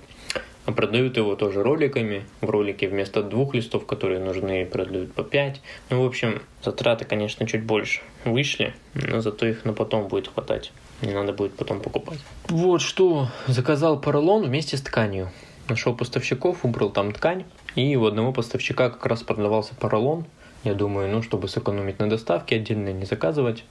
А 0.66 0.74
продают 0.74 1.18
его 1.18 1.36
тоже 1.36 1.64
роликами. 1.64 2.24
В 2.42 2.50
ролике 2.50 2.88
вместо 2.88 3.24
двух 3.24 3.56
листов, 3.56 3.86
которые 3.86 4.20
нужны, 4.20 4.66
продают 4.66 5.14
по 5.14 5.24
пять. 5.24 5.62
Ну, 5.90 6.04
в 6.04 6.06
общем, 6.06 6.42
затраты, 6.64 7.06
конечно, 7.06 7.48
чуть 7.48 7.64
больше 7.64 8.02
вышли, 8.26 8.76
но 8.94 9.22
зато 9.22 9.48
их 9.48 9.66
на 9.66 9.74
потом 9.74 10.08
будет 10.08 10.28
хватать. 10.28 10.72
Не 11.02 11.14
надо 11.14 11.34
будет 11.34 11.56
потом 11.56 11.82
покупать. 11.82 12.20
Вот 12.48 12.82
что. 12.82 13.28
Заказал 13.48 14.00
поролон 14.00 14.44
вместе 14.44 14.78
с 14.78 14.82
тканью. 14.82 15.32
Нашел 15.68 15.96
поставщиков, 15.96 16.64
убрал 16.64 16.90
там 16.90 17.12
ткань. 17.12 17.46
И 17.76 17.96
у 17.96 18.06
одного 18.06 18.34
поставщика 18.34 18.90
как 18.90 19.06
раз 19.06 19.24
продавался 19.24 19.74
поролон. 19.76 20.26
Я 20.64 20.76
думаю, 20.76 21.10
ну, 21.10 21.24
чтобы 21.24 21.48
сэкономить 21.48 22.00
на 22.00 22.10
доставке, 22.10 22.58
отдельно 22.58 22.94
не 22.94 23.06
заказывать. 23.06 23.64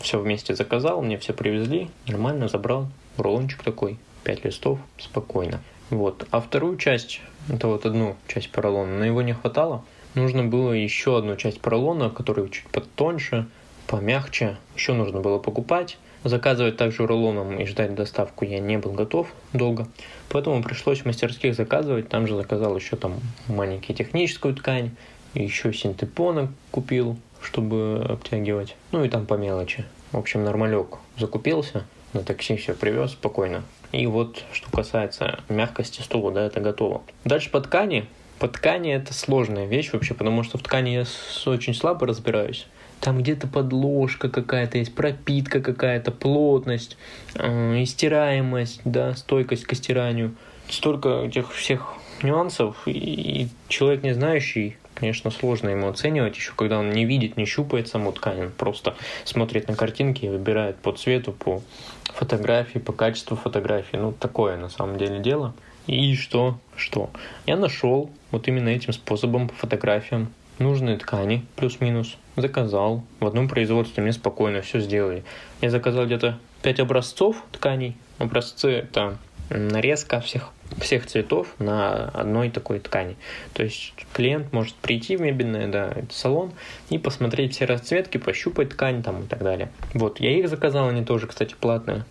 Все 0.00 0.18
вместе 0.18 0.56
заказал, 0.56 1.00
мне 1.00 1.16
все 1.18 1.32
привезли, 1.32 1.88
нормально 2.08 2.48
забрал. 2.48 2.88
Рулончик 3.16 3.62
такой, 3.62 3.98
5 4.24 4.44
листов, 4.44 4.80
спокойно. 4.98 5.60
Вот. 5.90 6.26
А 6.32 6.40
вторую 6.40 6.78
часть, 6.78 7.20
это 7.48 7.68
вот 7.68 7.86
одну 7.86 8.16
часть 8.26 8.50
поролона, 8.50 8.98
но 8.98 9.04
его 9.04 9.22
не 9.22 9.34
хватало. 9.34 9.84
Нужно 10.14 10.42
было 10.42 10.72
еще 10.72 11.18
одну 11.18 11.36
часть 11.36 11.60
поролона, 11.60 12.10
которая 12.10 12.48
чуть 12.48 12.66
потоньше, 12.68 13.46
помягче. 13.86 14.56
Еще 14.74 14.94
нужно 14.94 15.20
было 15.20 15.38
покупать. 15.38 15.98
Заказывать 16.24 16.76
также 16.76 17.06
рулоном 17.06 17.58
и 17.58 17.66
ждать 17.66 17.94
доставку 17.94 18.44
я 18.44 18.60
не 18.60 18.78
был 18.78 18.92
готов 18.92 19.28
долго. 19.52 19.88
Поэтому 20.28 20.62
пришлось 20.62 21.00
в 21.00 21.06
мастерских 21.06 21.54
заказывать. 21.54 22.08
Там 22.08 22.26
же 22.26 22.36
заказал 22.36 22.76
еще 22.76 22.96
там 22.96 23.14
маленькую 23.48 23.96
техническую 23.96 24.54
ткань. 24.54 24.90
Еще 25.34 25.72
синтепона 25.72 26.52
купил, 26.70 27.16
чтобы 27.40 28.06
обтягивать. 28.08 28.76
Ну 28.92 29.04
и 29.04 29.08
там 29.08 29.26
по 29.26 29.34
мелочи. 29.34 29.84
В 30.12 30.18
общем, 30.18 30.44
нормалек. 30.44 30.98
Закупился, 31.18 31.86
на 32.12 32.22
такси 32.22 32.56
все 32.56 32.74
привез 32.74 33.12
спокойно. 33.12 33.64
И 33.90 34.06
вот, 34.06 34.44
что 34.52 34.70
касается 34.70 35.40
мягкости 35.48 36.02
стула, 36.02 36.32
да, 36.32 36.46
это 36.46 36.60
готово. 36.60 37.02
Дальше 37.24 37.50
по 37.50 37.60
ткани. 37.60 38.06
По 38.38 38.48
ткани 38.48 38.92
это 38.92 39.12
сложная 39.14 39.66
вещь 39.66 39.92
вообще, 39.92 40.14
потому 40.14 40.42
что 40.42 40.58
в 40.58 40.62
ткани 40.62 40.90
я 40.90 41.04
очень 41.46 41.74
слабо 41.74 42.06
разбираюсь. 42.06 42.66
Там 43.02 43.18
где-то 43.18 43.48
подложка 43.48 44.28
какая-то 44.28 44.78
есть, 44.78 44.94
пропитка 44.94 45.60
какая-то, 45.60 46.12
плотность, 46.12 46.96
э, 47.34 47.82
истираемость, 47.82 48.80
да, 48.84 49.14
стойкость 49.14 49.64
к 49.64 49.74
стиранию. 49.74 50.36
Столько 50.70 51.24
этих 51.24 51.52
всех 51.52 51.94
нюансов, 52.22 52.76
и 52.86 53.48
человек 53.68 54.04
не 54.04 54.14
знающий 54.14 54.76
конечно, 54.94 55.32
сложно 55.32 55.70
ему 55.70 55.88
оценивать, 55.88 56.36
еще 56.36 56.52
когда 56.54 56.78
он 56.78 56.92
не 56.92 57.04
видит, 57.04 57.36
не 57.36 57.44
щупает 57.44 57.88
саму 57.88 58.12
ткань, 58.12 58.42
он 58.42 58.50
просто 58.52 58.94
смотрит 59.24 59.66
на 59.66 59.74
картинки 59.74 60.26
и 60.26 60.28
выбирает 60.28 60.76
по 60.76 60.92
цвету, 60.92 61.32
по 61.32 61.60
фотографии, 62.04 62.78
по 62.78 62.92
качеству 62.92 63.36
фотографии. 63.36 63.96
Ну, 63.96 64.12
такое 64.12 64.56
на 64.56 64.68
самом 64.68 64.98
деле 64.98 65.18
дело. 65.18 65.54
И 65.88 66.14
что? 66.14 66.56
Что? 66.76 67.10
Я 67.46 67.56
нашел 67.56 68.10
вот 68.30 68.46
именно 68.46 68.68
этим 68.68 68.92
способом 68.92 69.48
по 69.48 69.54
фотографиям 69.54 70.32
нужные 70.58 70.96
ткани, 70.96 71.44
плюс-минус, 71.56 72.16
заказал. 72.36 73.02
В 73.20 73.26
одном 73.26 73.48
производстве 73.48 74.02
мне 74.02 74.12
спокойно 74.12 74.62
все 74.62 74.80
сделали. 74.80 75.24
Я 75.60 75.70
заказал 75.70 76.06
где-то 76.06 76.38
5 76.62 76.80
образцов 76.80 77.42
тканей. 77.52 77.96
Образцы 78.18 78.70
это 78.70 79.18
нарезка 79.50 80.20
всех 80.20 80.50
всех 80.80 81.06
цветов 81.06 81.48
на 81.58 82.08
одной 82.08 82.50
такой 82.50 82.78
ткани. 82.78 83.16
То 83.52 83.62
есть 83.62 83.92
клиент 84.12 84.52
может 84.52 84.74
прийти 84.76 85.16
в 85.16 85.20
мебельный 85.20 85.66
да, 85.66 85.94
салон 86.10 86.52
и 86.88 86.98
посмотреть 86.98 87.54
все 87.54 87.66
расцветки, 87.66 88.18
пощупать 88.18 88.70
ткань 88.70 89.02
там 89.02 89.24
и 89.24 89.26
так 89.26 89.42
далее. 89.42 89.70
Вот, 89.94 90.20
я 90.20 90.30
их 90.30 90.48
заказал, 90.48 90.88
они 90.88 91.04
тоже, 91.04 91.26
кстати, 91.26 91.54
платные. 91.58 92.04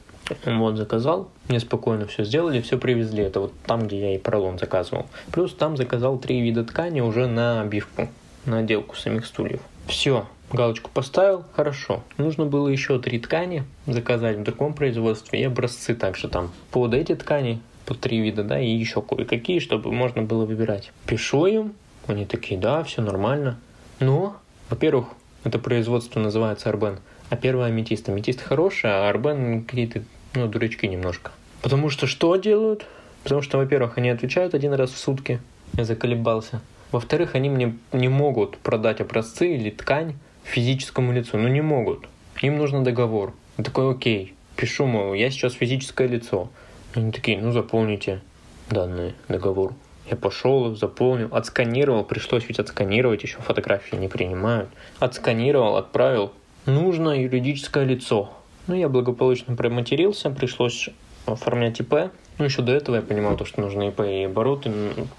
Вот, 0.45 0.77
заказал, 0.77 1.29
мне 1.49 1.59
спокойно 1.59 2.07
все 2.07 2.23
сделали, 2.23 2.61
все 2.61 2.77
привезли. 2.77 3.23
Это 3.23 3.41
вот 3.41 3.53
там, 3.65 3.87
где 3.87 3.99
я 3.99 4.15
и 4.15 4.17
поролон 4.17 4.57
заказывал. 4.57 5.07
Плюс 5.31 5.53
там 5.53 5.75
заказал 5.75 6.17
три 6.17 6.41
вида 6.41 6.63
ткани 6.63 7.01
уже 7.01 7.27
на 7.27 7.61
обивку, 7.61 8.07
на 8.45 8.59
отделку 8.59 8.95
самих 8.95 9.25
стульев. 9.25 9.61
Все, 9.87 10.25
галочку 10.51 10.89
поставил, 10.93 11.43
хорошо. 11.53 12.03
Нужно 12.17 12.45
было 12.45 12.67
еще 12.67 12.99
три 12.99 13.19
ткани 13.19 13.63
заказать 13.87 14.37
в 14.37 14.43
другом 14.43 14.73
производстве 14.73 15.41
и 15.41 15.43
образцы 15.43 15.95
также 15.95 16.27
там 16.27 16.51
под 16.71 16.93
эти 16.93 17.15
ткани 17.15 17.61
по 17.85 17.95
три 17.95 18.19
вида, 18.19 18.43
да, 18.43 18.59
и 18.59 18.69
еще 18.69 19.01
кое-какие, 19.01 19.59
чтобы 19.59 19.91
можно 19.91 20.21
было 20.21 20.45
выбирать. 20.45 20.91
Пишу 21.05 21.45
им, 21.45 21.73
они 22.07 22.25
такие, 22.25 22.59
да, 22.59 22.83
все 22.83 23.01
нормально. 23.01 23.59
Но, 23.99 24.37
во-первых, 24.69 25.07
это 25.43 25.59
производство 25.59 26.19
называется 26.19 26.69
Арбен, 26.69 26.99
а 27.29 27.35
первый 27.35 27.67
аметист. 27.67 28.09
Аметист 28.09 28.41
хороший, 28.41 28.91
а 28.91 29.09
Арбен 29.09 29.63
какие-то, 29.63 30.03
ну, 30.33 30.47
дурачки 30.47 30.87
немножко. 30.87 31.31
Потому 31.61 31.89
что 31.89 32.07
что 32.07 32.35
делают? 32.35 32.85
Потому 33.23 33.41
что, 33.41 33.57
во-первых, 33.57 33.97
они 33.97 34.09
отвечают 34.09 34.53
один 34.53 34.73
раз 34.73 34.91
в 34.91 34.97
сутки. 34.97 35.39
Я 35.73 35.85
заколебался. 35.85 36.61
Во-вторых, 36.91 37.35
они 37.35 37.49
мне 37.49 37.77
не 37.93 38.09
могут 38.09 38.57
продать 38.57 39.01
образцы 39.01 39.55
или 39.55 39.69
ткань 39.69 40.15
физическому 40.43 41.13
лицу. 41.13 41.37
Ну, 41.37 41.47
не 41.47 41.61
могут. 41.61 42.07
Им 42.41 42.57
нужен 42.57 42.83
договор. 42.83 43.33
Я 43.57 43.63
такой, 43.63 43.91
окей. 43.91 44.33
Пишу, 44.55 44.85
мол, 44.85 45.13
я 45.13 45.29
сейчас 45.31 45.53
физическое 45.53 46.07
лицо. 46.07 46.49
Они 46.93 47.11
такие, 47.11 47.39
ну 47.39 47.51
заполните 47.51 48.21
данные, 48.69 49.15
договор. 49.29 49.73
Я 50.09 50.17
пошел, 50.17 50.75
заполнил, 50.75 51.29
отсканировал, 51.31 52.03
пришлось 52.03 52.45
ведь 52.47 52.59
отсканировать, 52.59 53.23
еще 53.23 53.37
фотографии 53.37 53.95
не 53.95 54.09
принимают. 54.09 54.69
Отсканировал, 54.99 55.77
отправил. 55.77 56.33
Нужно 56.65 57.21
юридическое 57.21 57.85
лицо. 57.85 58.31
Ну, 58.67 58.75
я 58.75 58.89
благополучно 58.89 59.55
проматерился, 59.55 60.29
пришлось 60.29 60.89
оформлять 61.25 61.79
ИП. 61.79 62.11
Ну, 62.37 62.45
еще 62.45 62.61
до 62.61 62.73
этого 62.73 62.97
я 62.97 63.01
понимал, 63.01 63.37
то, 63.37 63.45
что 63.45 63.61
нужны 63.61 63.89
ИП 63.89 64.01
и 64.01 64.23
обороты 64.23 64.71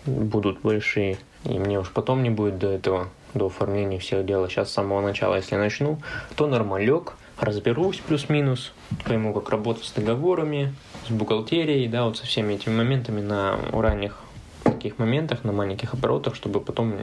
будут 0.05 0.61
большие. 0.61 1.19
И 1.45 1.59
мне 1.59 1.79
уж 1.79 1.91
потом 1.91 2.23
не 2.23 2.31
будет 2.31 2.59
до 2.59 2.69
этого, 2.69 3.09
до 3.35 3.47
оформления 3.47 3.99
всех 3.99 4.25
дел. 4.25 4.49
Сейчас 4.49 4.71
с 4.71 4.75
самого 4.75 5.01
начала, 5.01 5.37
если 5.37 5.57
начну, 5.57 5.99
то 6.37 6.47
нормалек, 6.47 7.15
разберусь 7.41 7.99
плюс-минус, 7.99 8.73
пойму, 9.05 9.33
как 9.33 9.51
работать 9.51 9.85
с 9.85 9.93
договорами, 9.93 10.75
с 11.07 11.11
бухгалтерией, 11.11 11.89
да, 11.89 12.05
вот 12.05 12.19
со 12.19 12.27
всеми 12.27 12.55
этими 12.55 12.75
моментами 12.75 13.21
на 13.21 13.57
ранних 13.73 14.19
таких 14.65 14.99
моментах, 14.99 15.45
на 15.45 15.53
маленьких 15.53 15.95
оборотах, 15.95 16.35
чтобы 16.35 16.61
потом 16.61 16.95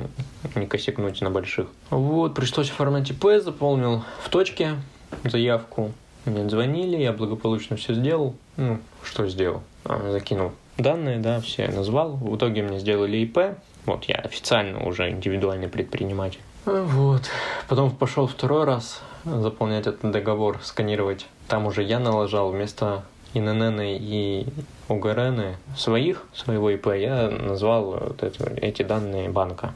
не 0.56 0.66
косякнуть 0.68 1.22
на 1.22 1.30
больших. 1.30 1.68
Вот, 1.90 2.36
пришлось 2.36 2.70
оформить 2.70 3.12
ИП, 3.12 3.42
заполнил 3.42 4.04
в 4.24 4.30
точке 4.30 4.76
заявку. 5.24 5.92
Мне 6.26 6.50
звонили, 6.50 6.98
я 6.98 7.14
благополучно 7.14 7.78
все 7.78 7.94
сделал. 7.94 8.36
Ну, 8.58 8.80
что 9.04 9.28
сделал? 9.28 9.64
А, 9.86 10.12
закинул 10.12 10.52
данные, 10.78 11.20
да, 11.20 11.40
все 11.42 11.70
назвал. 11.70 12.16
В 12.16 12.36
итоге 12.36 12.64
мне 12.64 12.80
сделали 12.80 13.18
ИП. 13.18 13.58
Вот, 13.86 14.06
я 14.06 14.16
официально 14.16 14.86
уже 14.86 15.10
индивидуальный 15.10 15.68
предприниматель. 15.68 16.42
Вот. 16.66 17.24
Потом 17.68 17.92
пошел 17.92 18.28
второй 18.28 18.66
раз 18.66 19.02
заполнять 19.26 19.88
этот 19.88 20.12
договор, 20.12 20.60
сканировать. 20.62 21.28
Там 21.48 21.66
уже 21.66 21.84
я 21.84 22.00
налажал 22.00 22.52
вместо 22.52 23.04
ИНН 23.34 23.80
и 23.82 24.46
УГРН 24.88 25.56
своих, 25.78 26.26
своего 26.34 26.72
ИП, 26.72 26.88
я 26.88 27.30
назвал 27.30 27.92
вот 27.92 28.24
это, 28.24 28.52
эти 28.56 28.84
данные 28.84 29.30
банка. 29.30 29.74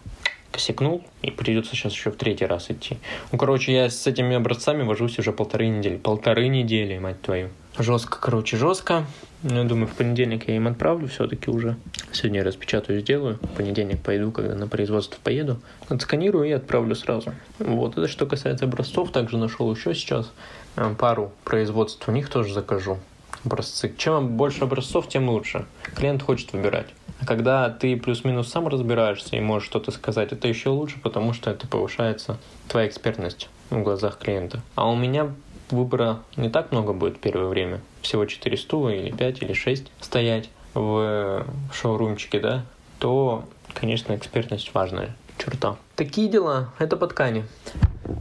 Косякнул, 0.52 1.04
и 1.24 1.32
придется 1.32 1.72
сейчас 1.72 1.94
еще 1.94 2.12
в 2.12 2.16
третий 2.16 2.46
раз 2.46 2.70
идти. 2.70 3.00
Ну, 3.32 3.40
короче, 3.40 3.74
я 3.74 3.90
с 3.90 4.06
этими 4.06 4.36
образцами 4.36 4.84
вожусь 4.84 5.18
уже 5.18 5.32
полторы 5.32 5.68
недели. 5.68 5.98
Полторы 5.98 6.48
недели, 6.48 7.00
мать 7.00 7.20
твою. 7.22 7.50
Жестко, 7.80 8.20
короче, 8.20 8.58
жестко. 8.58 9.06
Ну, 9.44 9.58
я 9.58 9.64
думаю, 9.66 9.88
в 9.88 9.94
понедельник 9.96 10.48
я 10.48 10.56
им 10.56 10.68
отправлю 10.68 11.08
все-таки 11.10 11.52
уже. 11.52 11.76
Сегодня 12.14 12.40
я 12.40 12.46
распечатаю, 12.46 13.02
сделаю. 13.02 13.40
В 13.42 13.58
понедельник 13.58 14.02
пойду, 14.02 14.32
когда 14.32 14.56
на 14.56 14.68
производство 14.68 15.20
поеду. 15.22 15.60
Отсканирую 15.90 16.48
и 16.48 16.52
отправлю 16.52 16.96
сразу. 16.96 17.34
Вот, 17.60 17.98
это 17.98 18.08
что 18.08 18.26
касается 18.26 18.66
образцов. 18.66 19.12
Также 19.12 19.38
нашел 19.38 19.70
еще 19.74 19.94
сейчас 19.94 20.32
э, 20.78 20.96
пару 20.98 21.34
производств. 21.44 22.08
У 22.08 22.12
них 22.14 22.30
тоже 22.30 22.54
закажу 22.54 23.00
образцы. 23.44 23.94
Чем 23.98 24.38
больше 24.38 24.64
образцов, 24.64 25.10
тем 25.10 25.30
лучше. 25.30 25.66
Клиент 25.94 26.24
хочет 26.24 26.54
выбирать. 26.54 26.88
А 27.20 27.26
когда 27.26 27.70
ты 27.70 27.98
плюс-минус 27.98 28.48
сам 28.48 28.70
разбираешься 28.70 29.36
и 29.36 29.42
можешь 29.42 29.68
что-то 29.68 29.92
сказать, 29.92 30.32
это 30.32 30.48
еще 30.48 30.70
лучше, 30.70 31.00
потому 31.02 31.34
что 31.34 31.52
это 31.52 31.68
повышается 31.68 32.38
твоя 32.70 32.88
экспертность 32.88 33.50
в 33.70 33.82
глазах 33.82 34.20
клиента. 34.20 34.62
А 34.76 34.90
у 34.90 34.96
меня 34.96 35.34
выбора 35.74 36.20
не 36.38 36.50
так 36.50 36.72
много 36.72 36.94
будет 36.94 37.18
в 37.18 37.20
первое 37.20 37.48
время. 37.48 37.82
Всего 38.02 38.26
4 38.26 38.58
стула 38.58 38.90
или 38.90 39.12
5 39.12 39.42
или 39.42 39.54
6 39.54 39.92
стоять 40.00 40.50
в 40.74 41.46
шоурумчике, 41.74 42.40
да, 42.40 42.66
то, 43.00 43.44
конечно, 43.74 44.16
экспертность 44.16 44.74
важная 44.74 45.16
черта. 45.38 45.76
Такие 45.96 46.30
дела, 46.30 46.74
это 46.80 46.96
по 46.96 47.08
ткани. 47.08 47.46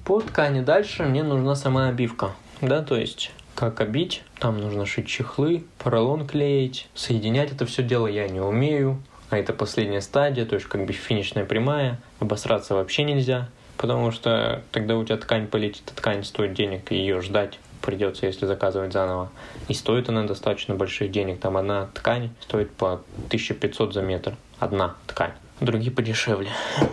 По 0.04 0.20
ткани 0.20 0.60
дальше 0.60 1.04
мне 1.04 1.22
нужна 1.22 1.54
сама 1.54 1.88
обивка, 1.88 2.32
да, 2.60 2.82
то 2.82 2.96
есть 2.96 3.30
как 3.54 3.80
обить, 3.80 4.22
там 4.38 4.58
нужно 4.58 4.86
шить 4.86 5.06
чехлы, 5.06 5.64
поролон 5.78 6.26
клеить, 6.26 6.88
соединять 6.94 7.52
это 7.52 7.66
все 7.66 7.82
дело 7.82 8.06
я 8.06 8.28
не 8.28 8.40
умею, 8.40 9.02
а 9.30 9.38
это 9.38 9.52
последняя 9.52 10.00
стадия, 10.00 10.44
то 10.44 10.54
есть 10.54 10.66
как 10.66 10.84
бы 10.84 10.92
финишная 10.92 11.44
прямая, 11.44 12.00
обосраться 12.18 12.74
вообще 12.74 13.04
нельзя, 13.04 13.48
потому 13.82 14.12
что 14.12 14.62
тогда 14.70 14.96
у 14.96 15.04
тебя 15.04 15.16
ткань 15.16 15.48
полетит, 15.48 15.82
а 15.92 15.96
ткань 15.96 16.22
стоит 16.22 16.54
денег, 16.54 16.92
и 16.92 16.94
ее 16.94 17.20
ждать 17.20 17.58
придется, 17.82 18.26
если 18.26 18.46
заказывать 18.46 18.92
заново. 18.92 19.32
И 19.66 19.74
стоит 19.74 20.08
она 20.08 20.22
достаточно 20.22 20.76
больших 20.76 21.10
денег. 21.10 21.40
Там 21.40 21.56
одна 21.56 21.88
ткань 21.92 22.30
стоит 22.40 22.70
по 22.70 23.02
1500 23.26 23.92
за 23.92 24.02
метр. 24.02 24.36
Одна 24.60 24.94
ткань. 25.08 25.32
Другие 25.60 25.90
подешевле. 25.90 26.48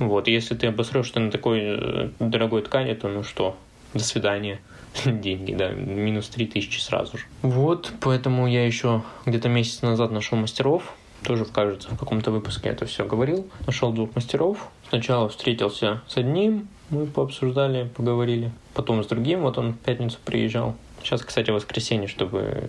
Вот, 0.00 0.26
если 0.26 0.56
ты 0.56 0.66
обосрешься 0.66 1.20
на 1.20 1.30
такой 1.30 1.60
э, 1.62 2.08
дорогой 2.18 2.62
ткани, 2.62 2.94
то 2.94 3.06
ну 3.06 3.22
что, 3.22 3.56
до 3.94 4.02
свидания. 4.02 4.60
деньги, 5.04 5.54
да, 5.54 5.70
минус 5.70 6.28
3000 6.30 6.80
сразу 6.80 7.16
же. 7.18 7.24
Вот, 7.42 7.92
поэтому 8.00 8.48
я 8.48 8.66
еще 8.66 9.02
где-то 9.24 9.48
месяц 9.48 9.82
назад 9.82 10.10
нашел 10.10 10.36
мастеров, 10.36 10.94
тоже, 11.24 11.44
кажется, 11.44 11.88
в 11.88 11.98
каком-то 11.98 12.30
выпуске 12.30 12.68
это 12.68 12.86
все 12.86 13.04
говорил. 13.04 13.46
Нашел 13.66 13.92
двух 13.92 14.14
мастеров. 14.14 14.68
Сначала 14.88 15.28
встретился 15.28 16.02
с 16.06 16.16
одним, 16.16 16.68
мы 16.90 17.06
пообсуждали, 17.06 17.88
поговорили. 17.96 18.52
Потом 18.74 19.02
с 19.02 19.06
другим, 19.06 19.42
вот 19.42 19.58
он 19.58 19.72
в 19.72 19.78
пятницу 19.78 20.18
приезжал. 20.24 20.76
Сейчас, 21.02 21.22
кстати, 21.22 21.50
воскресенье, 21.50 22.08
чтобы 22.08 22.64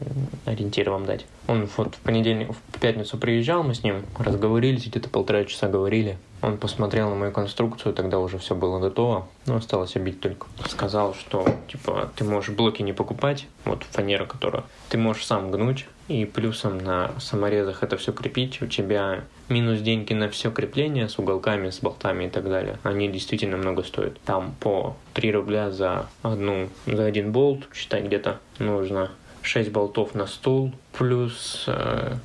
ориентир 0.46 0.90
вам 0.90 1.06
дать. 1.06 1.26
Он 1.48 1.70
вот 1.78 1.96
в 1.96 2.00
понедельник, 2.00 2.52
в 2.52 2.80
пятницу 2.80 3.18
приезжал, 3.18 3.64
мы 3.64 3.76
с 3.76 3.84
ним 3.84 4.04
разговорились, 4.18 4.88
где-то 4.88 5.10
полтора 5.10 5.46
часа 5.46 5.68
говорили. 5.70 6.18
Он 6.42 6.58
посмотрел 6.58 7.10
на 7.10 7.16
мою 7.16 7.32
конструкцию, 7.32 7.94
тогда 7.94 8.20
уже 8.20 8.38
все 8.38 8.56
было 8.56 8.80
готово, 8.80 9.28
но 9.46 9.56
осталось 9.56 9.96
обить 9.96 10.20
только. 10.20 10.48
Сказал, 10.68 11.14
что 11.16 11.46
типа 11.68 12.12
ты 12.16 12.24
можешь 12.24 12.54
блоки 12.56 12.82
не 12.82 12.94
покупать, 12.94 13.48
вот 13.64 13.84
фанера, 13.84 14.26
которая 14.26 14.64
ты 14.90 14.98
можешь 14.98 15.26
сам 15.26 15.50
гнуть, 15.50 15.86
и 16.08 16.26
плюсом 16.26 16.78
на 16.78 17.12
саморезах 17.20 17.82
это 17.82 17.98
все 17.98 18.14
крепить. 18.14 18.62
У 18.62 18.68
тебя 18.68 19.24
минус 19.50 19.80
деньги 19.80 20.14
на 20.14 20.30
все 20.30 20.52
крепление 20.52 21.10
с 21.10 21.18
уголками, 21.18 21.70
с 21.70 21.80
болтами 21.80 22.26
и 22.26 22.30
так 22.30 22.44
далее. 22.44 22.78
Они 22.84 23.08
действительно 23.08 23.58
много 23.58 23.84
стоят. 23.84 24.20
Там 24.22 24.54
по 24.60 24.96
3 25.14 25.32
рубля 25.32 25.72
за 25.72 26.08
одну, 26.22 26.70
за 26.86 27.06
один 27.06 27.32
болт, 27.32 27.68
считай, 27.74 28.04
где-то 28.04 28.40
нужно 28.60 29.12
6 29.42 29.72
болтов 29.72 30.14
на 30.14 30.28
стул, 30.28 30.74
плюс 30.94 31.66
э, 31.68 32.18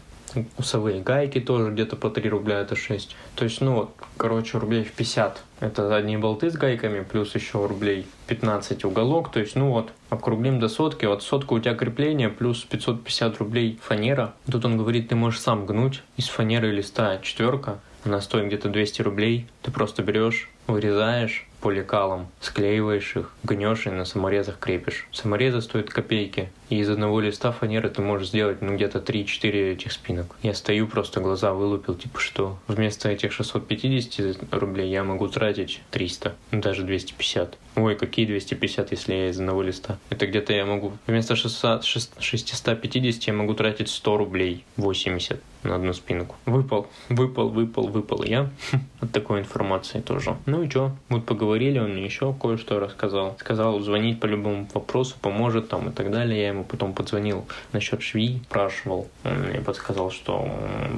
Усовые 0.58 1.00
гайки 1.00 1.40
тоже 1.40 1.70
где-то 1.70 1.96
по 1.96 2.10
3 2.10 2.28
рубля, 2.28 2.60
это 2.60 2.76
6. 2.76 3.16
То 3.34 3.44
есть, 3.44 3.60
ну 3.60 3.74
вот, 3.74 3.90
короче, 4.16 4.58
рублей 4.58 4.84
в 4.84 4.92
50. 4.92 5.42
Это 5.60 5.88
задние 5.88 6.18
болты 6.18 6.50
с 6.50 6.54
гайками, 6.54 7.02
плюс 7.02 7.34
еще 7.34 7.66
рублей 7.66 8.06
15 8.28 8.84
уголок. 8.84 9.30
То 9.30 9.40
есть, 9.40 9.56
ну 9.56 9.70
вот, 9.70 9.92
округлим 10.08 10.60
до 10.60 10.68
сотки. 10.68 11.04
Вот 11.04 11.22
сотка 11.22 11.54
у 11.54 11.58
тебя 11.58 11.74
крепление, 11.74 12.28
плюс 12.28 12.64
550 12.64 13.38
рублей 13.38 13.78
фанера. 13.82 14.34
Тут 14.50 14.64
он 14.64 14.76
говорит, 14.76 15.08
ты 15.08 15.16
можешь 15.16 15.40
сам 15.40 15.66
гнуть 15.66 16.02
из 16.16 16.28
фанеры 16.28 16.70
листа 16.70 17.18
четверка. 17.18 17.80
Она 18.04 18.20
стоит 18.20 18.46
где-то 18.46 18.68
200 18.68 19.02
рублей. 19.02 19.46
Ты 19.62 19.70
просто 19.70 20.02
берешь, 20.02 20.48
вырезаешь, 20.66 21.46
поликалом, 21.60 22.28
склеиваешь 22.40 23.16
их, 23.16 23.30
гнешь 23.42 23.86
и 23.86 23.90
на 23.90 24.04
саморезах 24.04 24.58
крепишь. 24.58 25.06
Саморезы 25.12 25.60
стоят 25.60 25.90
копейки, 25.90 26.50
и 26.68 26.78
из 26.78 26.88
одного 26.88 27.20
листа 27.20 27.52
фанеры 27.52 27.90
ты 27.90 28.02
можешь 28.02 28.28
сделать 28.28 28.62
ну 28.62 28.74
где-то 28.74 28.98
3-4 28.98 29.72
этих 29.72 29.92
спинок. 29.92 30.36
Я 30.42 30.54
стою, 30.54 30.86
просто 30.86 31.20
глаза 31.20 31.52
вылупил, 31.52 31.94
типа 31.94 32.20
что 32.20 32.58
вместо 32.66 33.08
этих 33.08 33.32
650 33.32 34.52
рублей 34.52 34.90
я 34.90 35.04
могу 35.04 35.28
тратить 35.28 35.80
300, 35.90 36.34
ну 36.50 36.60
даже 36.60 36.82
250. 36.82 37.58
Ой, 37.76 37.94
какие 37.96 38.26
250, 38.26 38.90
если 38.92 39.14
я 39.14 39.28
из 39.28 39.38
одного 39.38 39.62
листа? 39.62 39.98
Это 40.10 40.26
где-то 40.26 40.52
я 40.52 40.64
могу 40.64 40.92
вместо 41.06 41.36
600, 41.36 41.84
650 41.84 43.22
я 43.24 43.32
могу 43.32 43.54
тратить 43.54 43.90
100 43.90 44.16
рублей, 44.16 44.64
80 44.76 45.40
на 45.62 45.76
одну 45.76 45.92
спинку. 45.92 46.36
Выпал, 46.46 46.88
выпал, 47.08 47.48
выпал, 47.48 47.88
выпал 47.88 48.22
я 48.24 48.50
от 49.00 49.12
такой 49.12 49.40
информации 49.40 50.00
тоже. 50.00 50.36
Ну 50.46 50.62
и 50.62 50.70
что, 50.70 50.92
вот 51.08 51.26
поговорили, 51.26 51.78
он 51.78 51.94
мне 51.94 52.04
еще 52.04 52.34
кое-что 52.34 52.80
рассказал. 52.80 53.36
Сказал 53.38 53.80
звонить 53.80 54.20
по 54.20 54.26
любому 54.26 54.66
вопросу, 54.72 55.16
поможет 55.20 55.68
там 55.68 55.90
и 55.90 55.92
так 55.92 56.10
далее. 56.10 56.40
Я 56.40 56.48
ему 56.48 56.64
потом 56.64 56.92
подзвонил 56.92 57.46
насчет 57.72 58.02
швей, 58.02 58.40
спрашивал. 58.46 59.08
Он 59.24 59.48
мне 59.48 59.60
подсказал, 59.60 60.10
что 60.10 60.48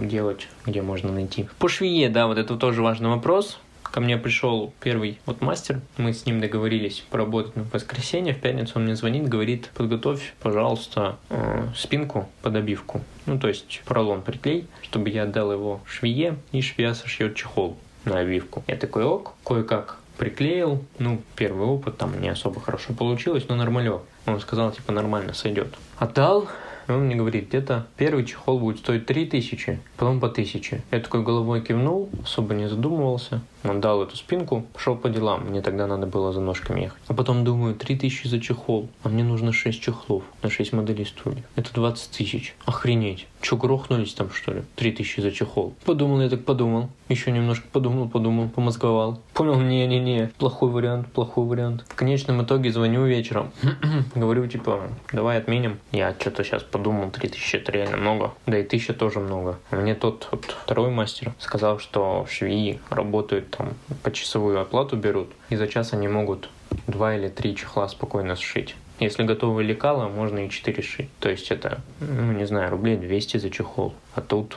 делать, 0.02 0.48
где 0.66 0.82
можно 0.82 1.12
найти. 1.12 1.48
По 1.58 1.68
швее, 1.68 2.08
да, 2.08 2.26
вот 2.26 2.38
это 2.38 2.56
тоже 2.56 2.82
важный 2.82 3.08
вопрос. 3.08 3.58
Ко 3.92 4.00
мне 4.00 4.16
пришел 4.16 4.72
первый 4.80 5.18
вот 5.26 5.42
мастер, 5.42 5.82
мы 5.98 6.14
с 6.14 6.24
ним 6.24 6.40
договорились 6.40 7.04
поработать 7.10 7.56
на 7.56 7.64
воскресенье, 7.64 8.32
в 8.32 8.40
пятницу 8.40 8.72
он 8.76 8.84
мне 8.84 8.96
звонит, 8.96 9.28
говорит, 9.28 9.68
подготовь, 9.74 10.32
пожалуйста, 10.40 11.18
э, 11.28 11.68
спинку 11.76 12.26
под 12.40 12.56
обивку. 12.56 13.02
Ну, 13.26 13.38
то 13.38 13.48
есть 13.48 13.82
поролон 13.84 14.22
приклей, 14.22 14.66
чтобы 14.80 15.10
я 15.10 15.24
отдал 15.24 15.52
его 15.52 15.82
швее, 15.86 16.36
и 16.52 16.62
швея 16.62 16.94
сошьет 16.94 17.36
чехол 17.36 17.76
на 18.06 18.18
обивку. 18.18 18.64
Я 18.66 18.76
такой, 18.76 19.04
ок, 19.04 19.34
кое-как 19.44 19.98
приклеил. 20.16 20.82
Ну, 20.98 21.20
первый 21.36 21.66
опыт 21.66 21.98
там 21.98 22.18
не 22.18 22.30
особо 22.30 22.62
хорошо 22.62 22.94
получилось, 22.94 23.44
но 23.50 23.56
нормально. 23.56 24.00
Он 24.24 24.40
сказал, 24.40 24.72
типа, 24.72 24.92
нормально 24.92 25.34
сойдет. 25.34 25.74
Отдал, 25.98 26.48
и 26.88 26.92
он 26.92 27.04
мне 27.04 27.14
говорит, 27.14 27.48
где-то 27.48 27.86
первый 27.98 28.24
чехол 28.24 28.58
будет 28.58 28.78
стоить 28.78 29.04
3000, 29.04 29.80
потом 29.98 30.18
по 30.18 30.28
1000. 30.28 30.80
Я 30.90 31.00
такой 31.00 31.22
головой 31.22 31.60
кивнул, 31.60 32.08
особо 32.22 32.54
не 32.54 32.68
задумывался. 32.68 33.42
Он 33.64 33.80
дал 33.80 34.02
эту 34.02 34.16
спинку, 34.16 34.66
пошел 34.72 34.96
по 34.96 35.08
делам. 35.08 35.46
Мне 35.48 35.62
тогда 35.62 35.86
надо 35.86 36.06
было 36.06 36.32
за 36.32 36.40
ножками 36.40 36.82
ехать. 36.82 37.00
А 37.08 37.14
потом 37.14 37.44
думаю, 37.44 37.74
3000 37.74 38.26
за 38.26 38.40
чехол, 38.40 38.88
а 39.02 39.08
мне 39.08 39.24
нужно 39.24 39.52
6 39.52 39.80
чехлов 39.80 40.24
на 40.42 40.50
6 40.50 40.72
моделей 40.72 41.04
стульев. 41.04 41.44
Это 41.56 41.72
20 41.72 42.10
тысяч. 42.10 42.54
Охренеть. 42.64 43.26
Че, 43.40 43.56
грохнулись 43.56 44.14
там, 44.14 44.30
что 44.30 44.52
ли? 44.52 44.62
3000 44.76 45.20
за 45.20 45.32
чехол. 45.32 45.74
Подумал, 45.84 46.20
я 46.20 46.28
так 46.28 46.44
подумал. 46.44 46.88
Еще 47.08 47.30
немножко 47.30 47.66
подумал, 47.70 48.08
подумал, 48.08 48.48
помозговал. 48.48 49.20
Понял, 49.34 49.60
не-не-не, 49.60 50.30
плохой 50.38 50.70
вариант, 50.70 51.12
плохой 51.12 51.44
вариант. 51.44 51.84
В 51.88 51.94
конечном 51.94 52.42
итоге 52.42 52.72
звоню 52.72 53.04
вечером. 53.04 53.50
Говорю, 54.14 54.46
типа, 54.46 54.88
давай 55.12 55.38
отменим. 55.38 55.78
Я 55.90 56.14
что-то 56.18 56.44
сейчас 56.44 56.62
подумал, 56.62 57.10
3000 57.10 57.56
это 57.56 57.72
реально 57.72 57.96
много. 57.96 58.32
Да 58.46 58.58
и 58.58 58.62
1000 58.62 58.94
тоже 58.94 59.18
много. 59.18 59.58
Мне 59.70 59.94
тот 59.94 60.28
вот, 60.30 60.44
второй 60.64 60.90
мастер 60.90 61.34
сказал, 61.38 61.78
что 61.80 62.26
швеи 62.30 62.80
работают 62.90 63.51
там 63.56 63.74
по 64.02 64.10
часовую 64.10 64.60
оплату 64.60 64.96
берут, 64.96 65.30
и 65.50 65.56
за 65.56 65.68
час 65.68 65.92
они 65.92 66.08
могут 66.08 66.48
два 66.86 67.14
или 67.14 67.28
три 67.28 67.54
чехла 67.54 67.88
спокойно 67.88 68.36
сшить. 68.36 68.74
Если 69.00 69.24
готовые 69.24 69.66
лекала, 69.66 70.08
можно 70.08 70.46
и 70.46 70.48
4 70.48 70.82
шить. 70.82 71.10
То 71.18 71.28
есть 71.28 71.50
это, 71.50 71.80
ну 71.98 72.32
не 72.32 72.46
знаю, 72.46 72.70
рублей 72.70 72.96
200 72.96 73.38
за 73.38 73.50
чехол. 73.50 73.94
А 74.14 74.20
тут, 74.20 74.56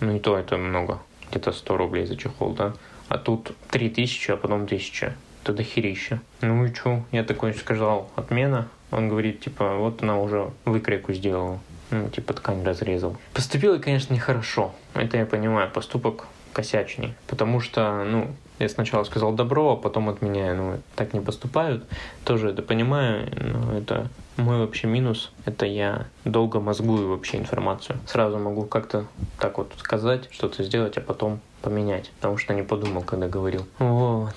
ну 0.00 0.16
и 0.16 0.18
то 0.18 0.36
это 0.36 0.56
много. 0.56 0.98
Где-то 1.30 1.52
100 1.52 1.76
рублей 1.76 2.06
за 2.06 2.16
чехол, 2.16 2.54
да? 2.54 2.74
А 3.08 3.18
тут 3.18 3.52
3000, 3.70 4.32
а 4.32 4.36
потом 4.36 4.64
1000. 4.64 5.14
Это 5.42 5.52
дохерища. 5.52 6.20
Ну 6.40 6.64
и 6.64 6.74
что? 6.74 7.04
Я 7.12 7.22
такой 7.22 7.54
сказал, 7.54 8.10
отмена. 8.16 8.68
Он 8.90 9.08
говорит, 9.08 9.40
типа, 9.40 9.76
вот 9.76 10.02
она 10.02 10.18
уже 10.18 10.50
выкройку 10.64 11.12
сделала. 11.12 11.60
Ну, 11.90 12.08
типа 12.08 12.32
ткань 12.32 12.64
разрезал. 12.64 13.16
Поступило, 13.32 13.78
конечно, 13.78 14.14
нехорошо. 14.14 14.74
Это 14.94 15.18
я 15.18 15.26
понимаю. 15.26 15.70
Поступок 15.70 16.26
косячней. 16.54 17.14
Потому 17.26 17.60
что, 17.60 18.04
ну, 18.04 18.28
я 18.58 18.68
сначала 18.68 19.04
сказал 19.04 19.32
добро, 19.32 19.72
а 19.72 19.76
потом 19.76 20.08
отменяю. 20.08 20.56
Ну, 20.56 20.80
так 20.94 21.12
не 21.12 21.20
поступают. 21.20 21.84
Тоже 22.24 22.50
это 22.50 22.62
понимаю, 22.62 23.28
но 23.36 23.76
это 23.76 24.08
мой 24.36 24.58
вообще 24.58 24.86
минус. 24.86 25.32
Это 25.44 25.66
я 25.66 26.06
долго 26.24 26.60
мозгую 26.60 27.10
вообще 27.10 27.38
информацию. 27.38 27.98
Сразу 28.06 28.38
могу 28.38 28.64
как-то 28.64 29.06
так 29.38 29.58
вот 29.58 29.72
сказать, 29.78 30.28
что-то 30.30 30.62
сделать, 30.62 30.96
а 30.96 31.00
потом 31.00 31.40
поменять. 31.62 32.10
Потому 32.16 32.38
что 32.38 32.54
не 32.54 32.62
подумал, 32.62 33.02
когда 33.02 33.28
говорил. 33.28 33.66
Вот. 33.78 34.34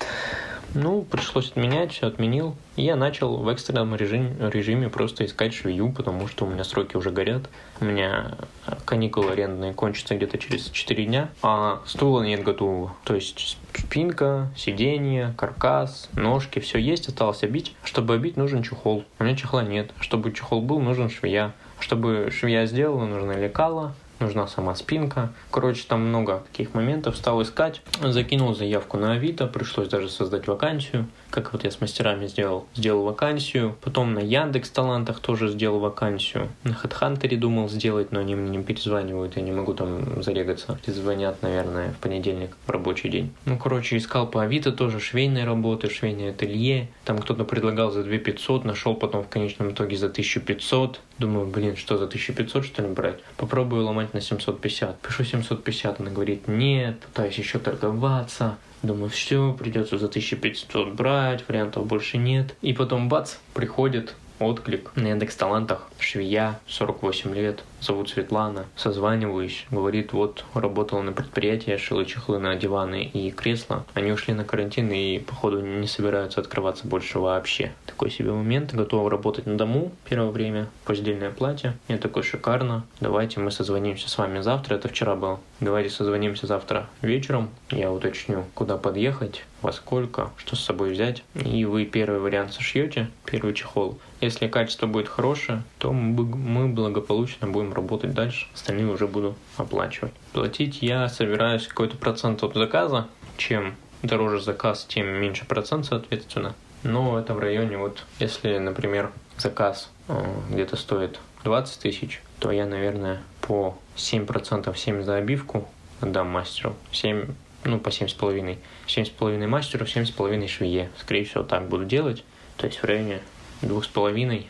Ну, 0.74 1.02
пришлось 1.02 1.50
отменять, 1.50 1.92
все 1.92 2.06
отменил. 2.06 2.54
И 2.76 2.82
я 2.82 2.94
начал 2.94 3.38
в 3.38 3.48
экстренном 3.48 3.96
режиме, 3.96 4.34
режиме 4.50 4.88
просто 4.88 5.24
искать 5.24 5.54
швею, 5.54 5.92
потому 5.92 6.28
что 6.28 6.44
у 6.44 6.48
меня 6.48 6.62
сроки 6.64 6.96
уже 6.96 7.10
горят. 7.10 7.48
У 7.80 7.84
меня 7.84 8.36
каникулы 8.84 9.32
арендные 9.32 9.72
кончатся 9.72 10.14
где-то 10.14 10.38
через 10.38 10.68
4 10.70 11.04
дня, 11.06 11.30
а 11.42 11.80
стула 11.86 12.22
нет 12.22 12.42
готового. 12.42 12.94
То 13.04 13.14
есть 13.14 13.58
спинка, 13.74 14.50
сиденье, 14.56 15.34
каркас, 15.36 16.08
ножки, 16.14 16.58
все 16.58 16.78
есть, 16.78 17.08
осталось 17.08 17.42
обить. 17.42 17.74
Чтобы 17.82 18.14
обить, 18.14 18.36
нужен 18.36 18.62
чехол. 18.62 19.04
У 19.18 19.24
меня 19.24 19.36
чехла 19.36 19.62
нет. 19.62 19.90
Чтобы 20.00 20.32
чехол 20.32 20.60
был, 20.60 20.80
нужен 20.80 21.08
швея. 21.08 21.52
Чтобы 21.80 22.30
швея 22.30 22.66
сделала, 22.66 23.06
нужно 23.06 23.32
лекало, 23.32 23.94
нужна 24.20 24.46
сама 24.46 24.74
спинка. 24.74 25.32
Короче, 25.50 25.84
там 25.88 26.08
много 26.08 26.44
таких 26.50 26.74
моментов. 26.74 27.16
Стал 27.16 27.42
искать, 27.42 27.82
закинул 28.02 28.54
заявку 28.54 28.96
на 28.96 29.12
Авито, 29.12 29.46
пришлось 29.46 29.88
даже 29.88 30.08
создать 30.08 30.46
вакансию, 30.46 31.06
как 31.30 31.52
вот 31.52 31.64
я 31.64 31.70
с 31.70 31.80
мастерами 31.80 32.26
сделал. 32.26 32.66
Сделал 32.74 33.04
вакансию, 33.04 33.76
потом 33.80 34.14
на 34.14 34.20
Яндекс 34.20 34.70
Талантах 34.70 35.20
тоже 35.20 35.48
сделал 35.48 35.78
вакансию. 35.78 36.48
На 36.64 36.70
HeadHunter 36.70 37.36
думал 37.36 37.68
сделать, 37.68 38.12
но 38.12 38.20
они 38.20 38.34
мне 38.34 38.58
не 38.58 38.62
перезванивают, 38.62 39.36
я 39.36 39.42
не 39.42 39.52
могу 39.52 39.74
там 39.74 40.22
зарегаться. 40.22 40.78
Звонят, 40.86 41.42
наверное, 41.42 41.92
в 41.92 41.98
понедельник 41.98 42.50
в 42.66 42.70
рабочий 42.70 43.08
день. 43.08 43.32
Ну, 43.44 43.58
короче, 43.58 43.96
искал 43.96 44.26
по 44.26 44.42
Авито 44.42 44.72
тоже 44.72 45.00
швейные 45.00 45.44
работы, 45.44 45.90
швейное 45.90 46.30
ателье. 46.30 46.88
Там 47.04 47.18
кто-то 47.18 47.44
предлагал 47.44 47.90
за 47.90 48.02
2500, 48.02 48.64
нашел 48.64 48.94
потом 48.94 49.24
в 49.24 49.28
конечном 49.28 49.70
итоге 49.70 49.96
за 49.96 50.06
1500. 50.06 51.00
Думаю, 51.18 51.46
блин, 51.46 51.76
что 51.76 51.98
за 51.98 52.04
1500 52.04 52.64
что 52.64 52.82
ли 52.82 52.88
брать? 52.88 53.20
Попробую 53.36 53.84
ломать 53.84 54.14
на 54.14 54.20
750. 54.20 55.00
Пишу 55.00 55.24
750, 55.24 56.00
она 56.00 56.10
говорит, 56.10 56.48
нет, 56.48 57.00
пытаюсь 57.00 57.38
еще 57.38 57.58
торговаться. 57.58 58.56
Думаю, 58.82 59.10
все, 59.10 59.52
придется 59.58 59.98
за 59.98 60.06
1500 60.06 60.94
брать, 60.94 61.48
вариантов 61.48 61.86
больше 61.86 62.16
нет. 62.16 62.54
И 62.62 62.72
потом 62.72 63.08
бац, 63.08 63.34
приходит 63.54 64.14
отклик 64.38 64.90
на 64.96 65.08
Яндекс 65.08 65.36
Талантах. 65.36 65.88
Швея, 65.98 66.60
48 66.66 67.34
лет, 67.34 67.64
зовут 67.80 68.10
Светлана. 68.10 68.66
Созваниваюсь, 68.76 69.66
говорит, 69.70 70.12
вот, 70.12 70.44
работала 70.54 71.02
на 71.02 71.12
предприятии, 71.12 71.76
шила 71.76 72.04
чехлы 72.04 72.38
на 72.38 72.54
диваны 72.56 73.04
и 73.04 73.30
кресла. 73.30 73.84
Они 73.94 74.12
ушли 74.12 74.34
на 74.34 74.44
карантин 74.44 74.90
и, 74.90 75.18
походу, 75.18 75.60
не 75.60 75.86
собираются 75.86 76.40
открываться 76.40 76.86
больше 76.86 77.18
вообще. 77.18 77.72
Такой 77.86 78.10
себе 78.10 78.32
момент, 78.32 78.74
готова 78.74 79.10
работать 79.10 79.46
на 79.46 79.56
дому 79.56 79.92
первое 80.04 80.30
время, 80.30 80.68
постельное 80.84 81.30
платье. 81.30 81.76
Я 81.88 81.98
такой, 81.98 82.22
шикарно, 82.22 82.84
давайте 83.00 83.40
мы 83.40 83.50
созвонимся 83.50 84.08
с 84.08 84.18
вами 84.18 84.40
завтра, 84.40 84.76
это 84.76 84.88
вчера 84.88 85.14
было. 85.16 85.40
Давайте 85.60 85.90
созвонимся 85.90 86.46
завтра 86.46 86.88
вечером, 87.02 87.50
я 87.70 87.90
уточню, 87.90 88.44
куда 88.54 88.76
подъехать, 88.76 89.44
во 89.62 89.72
сколько, 89.72 90.30
что 90.36 90.56
с 90.56 90.60
собой 90.60 90.92
взять. 90.92 91.22
И 91.34 91.64
вы 91.64 91.84
первый 91.84 92.20
вариант 92.20 92.52
сошьете, 92.52 93.10
первый 93.24 93.54
чехол. 93.54 93.98
Если 94.20 94.48
качество 94.48 94.86
будет 94.86 95.08
хорошее, 95.08 95.62
то 95.78 95.92
мы 95.92 96.68
благополучно 96.68 97.48
будем 97.48 97.72
работать 97.72 98.14
дальше. 98.14 98.46
Остальные 98.54 98.86
уже 98.86 99.06
буду 99.06 99.36
оплачивать. 99.56 100.12
Платить 100.32 100.82
я 100.82 101.08
собираюсь 101.08 101.66
какой-то 101.66 101.96
процент 101.96 102.42
от 102.42 102.54
заказа. 102.54 103.08
Чем 103.36 103.74
дороже 104.02 104.40
заказ, 104.40 104.84
тем 104.88 105.06
меньше 105.06 105.44
процент, 105.44 105.86
соответственно. 105.86 106.54
Но 106.82 107.18
это 107.18 107.34
в 107.34 107.38
районе, 107.38 107.76
вот 107.76 108.04
если, 108.20 108.58
например, 108.58 109.10
заказ 109.36 109.90
э, 110.08 110.24
где-то 110.50 110.76
стоит 110.76 111.18
20 111.44 111.80
тысяч, 111.80 112.22
то 112.38 112.52
я, 112.52 112.66
наверное, 112.66 113.20
по 113.40 113.76
7%, 113.96 114.76
7 114.76 115.02
за 115.02 115.16
обивку 115.16 115.68
отдам 116.00 116.28
мастеру, 116.28 116.76
7 116.92 117.26
ну, 117.64 117.78
по 117.78 117.88
7,5. 117.88 118.58
7,5 118.86 119.46
мастеру, 119.46 119.84
7,5 119.84 120.48
швее. 120.48 120.90
Скорее 120.98 121.24
всего, 121.24 121.42
так 121.42 121.68
буду 121.68 121.84
делать. 121.84 122.24
То 122.56 122.66
есть 122.66 122.78
в 122.78 122.84
районе 122.84 123.20
2,5 123.62 124.44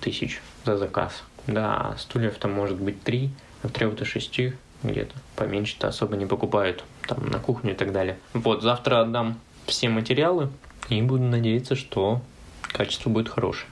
тысяч 0.00 0.40
за 0.64 0.76
заказ. 0.76 1.22
Да, 1.46 1.94
стульев 1.98 2.36
там 2.38 2.52
может 2.52 2.80
быть 2.80 3.02
3, 3.02 3.30
от 3.62 3.72
3 3.72 3.90
до 3.90 4.04
6 4.04 4.40
где-то. 4.82 5.14
Поменьше-то 5.36 5.88
особо 5.88 6.16
не 6.16 6.26
покупают. 6.26 6.84
Там 7.06 7.28
на 7.28 7.38
кухню 7.38 7.72
и 7.72 7.76
так 7.76 7.92
далее. 7.92 8.18
Вот, 8.32 8.62
завтра 8.62 9.00
отдам 9.00 9.38
все 9.66 9.88
материалы 9.88 10.50
и 10.88 11.00
буду 11.02 11.24
надеяться, 11.24 11.74
что 11.74 12.22
качество 12.62 13.10
будет 13.10 13.28
хорошее. 13.28 13.70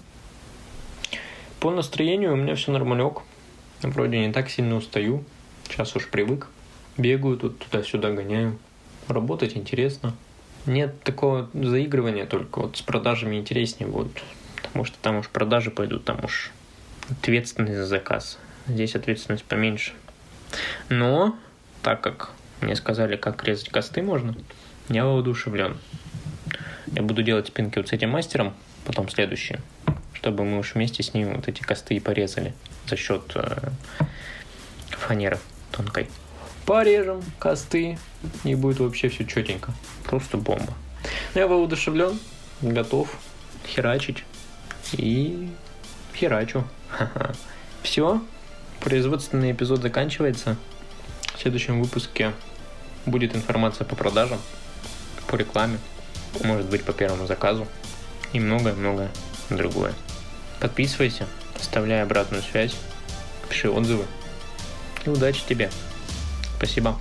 По 1.60 1.70
настроению 1.70 2.32
у 2.32 2.36
меня 2.36 2.54
все 2.56 2.72
нормалек. 2.72 3.22
Вроде 3.82 4.26
не 4.26 4.32
так 4.32 4.50
сильно 4.50 4.76
устаю. 4.76 5.24
Сейчас 5.68 5.94
уж 5.96 6.08
привык. 6.08 6.48
Бегаю 6.96 7.36
тут 7.38 7.58
туда-сюда 7.58 8.10
гоняю 8.10 8.58
работать 9.08 9.56
интересно. 9.56 10.14
Нет 10.66 11.02
такого 11.02 11.50
заигрывания, 11.54 12.26
только 12.26 12.60
вот 12.60 12.76
с 12.76 12.82
продажами 12.82 13.36
интереснее 13.36 13.88
будет. 13.88 14.22
Потому 14.62 14.84
что 14.84 14.96
там 15.02 15.16
уж 15.16 15.28
продажи 15.28 15.70
пойдут, 15.70 16.04
там 16.04 16.24
уж 16.24 16.50
ответственность 17.10 17.74
за 17.74 17.86
заказ. 17.86 18.38
Здесь 18.68 18.94
ответственность 18.94 19.44
поменьше. 19.44 19.92
Но, 20.88 21.36
так 21.82 22.00
как 22.00 22.30
мне 22.60 22.76
сказали, 22.76 23.16
как 23.16 23.42
резать 23.44 23.70
косты 23.70 24.02
можно, 24.02 24.36
я 24.88 25.04
воодушевлен. 25.04 25.78
Я 26.86 27.02
буду 27.02 27.22
делать 27.22 27.48
спинки 27.48 27.78
вот 27.78 27.88
с 27.88 27.92
этим 27.92 28.10
мастером, 28.10 28.54
потом 28.84 29.08
следующие, 29.08 29.60
чтобы 30.12 30.44
мы 30.44 30.58
уж 30.58 30.74
вместе 30.74 31.02
с 31.02 31.14
ним 31.14 31.34
вот 31.34 31.48
эти 31.48 31.62
косты 31.62 31.94
и 31.94 32.00
порезали 32.00 32.54
за 32.86 32.96
счет 32.96 33.32
э, 33.34 33.70
фанеры 34.90 35.38
тонкой 35.70 36.08
порежем 36.66 37.22
косты, 37.38 37.98
и 38.44 38.54
будет 38.54 38.80
вообще 38.80 39.08
все 39.08 39.24
четенько. 39.24 39.72
Просто 40.04 40.36
бомба. 40.36 40.74
Ну, 41.34 41.40
я 41.40 41.46
воодушевлен, 41.46 42.18
готов 42.60 43.08
херачить 43.66 44.24
и 44.92 45.50
херачу. 46.14 46.64
Все, 47.82 48.22
производственный 48.80 49.52
эпизод 49.52 49.82
заканчивается. 49.82 50.56
В 51.34 51.40
следующем 51.40 51.82
выпуске 51.82 52.32
будет 53.06 53.34
информация 53.34 53.84
по 53.84 53.96
продажам, 53.96 54.38
по 55.26 55.36
рекламе, 55.36 55.78
может 56.44 56.66
быть 56.66 56.84
по 56.84 56.92
первому 56.92 57.26
заказу 57.26 57.66
и 58.32 58.40
многое-многое 58.40 59.10
другое. 59.50 59.94
Подписывайся, 60.60 61.26
оставляй 61.58 62.02
обратную 62.02 62.42
связь, 62.42 62.76
пиши 63.48 63.68
отзывы 63.68 64.04
и 65.04 65.08
удачи 65.08 65.42
тебе! 65.48 65.70
Спасибо. 66.62 66.96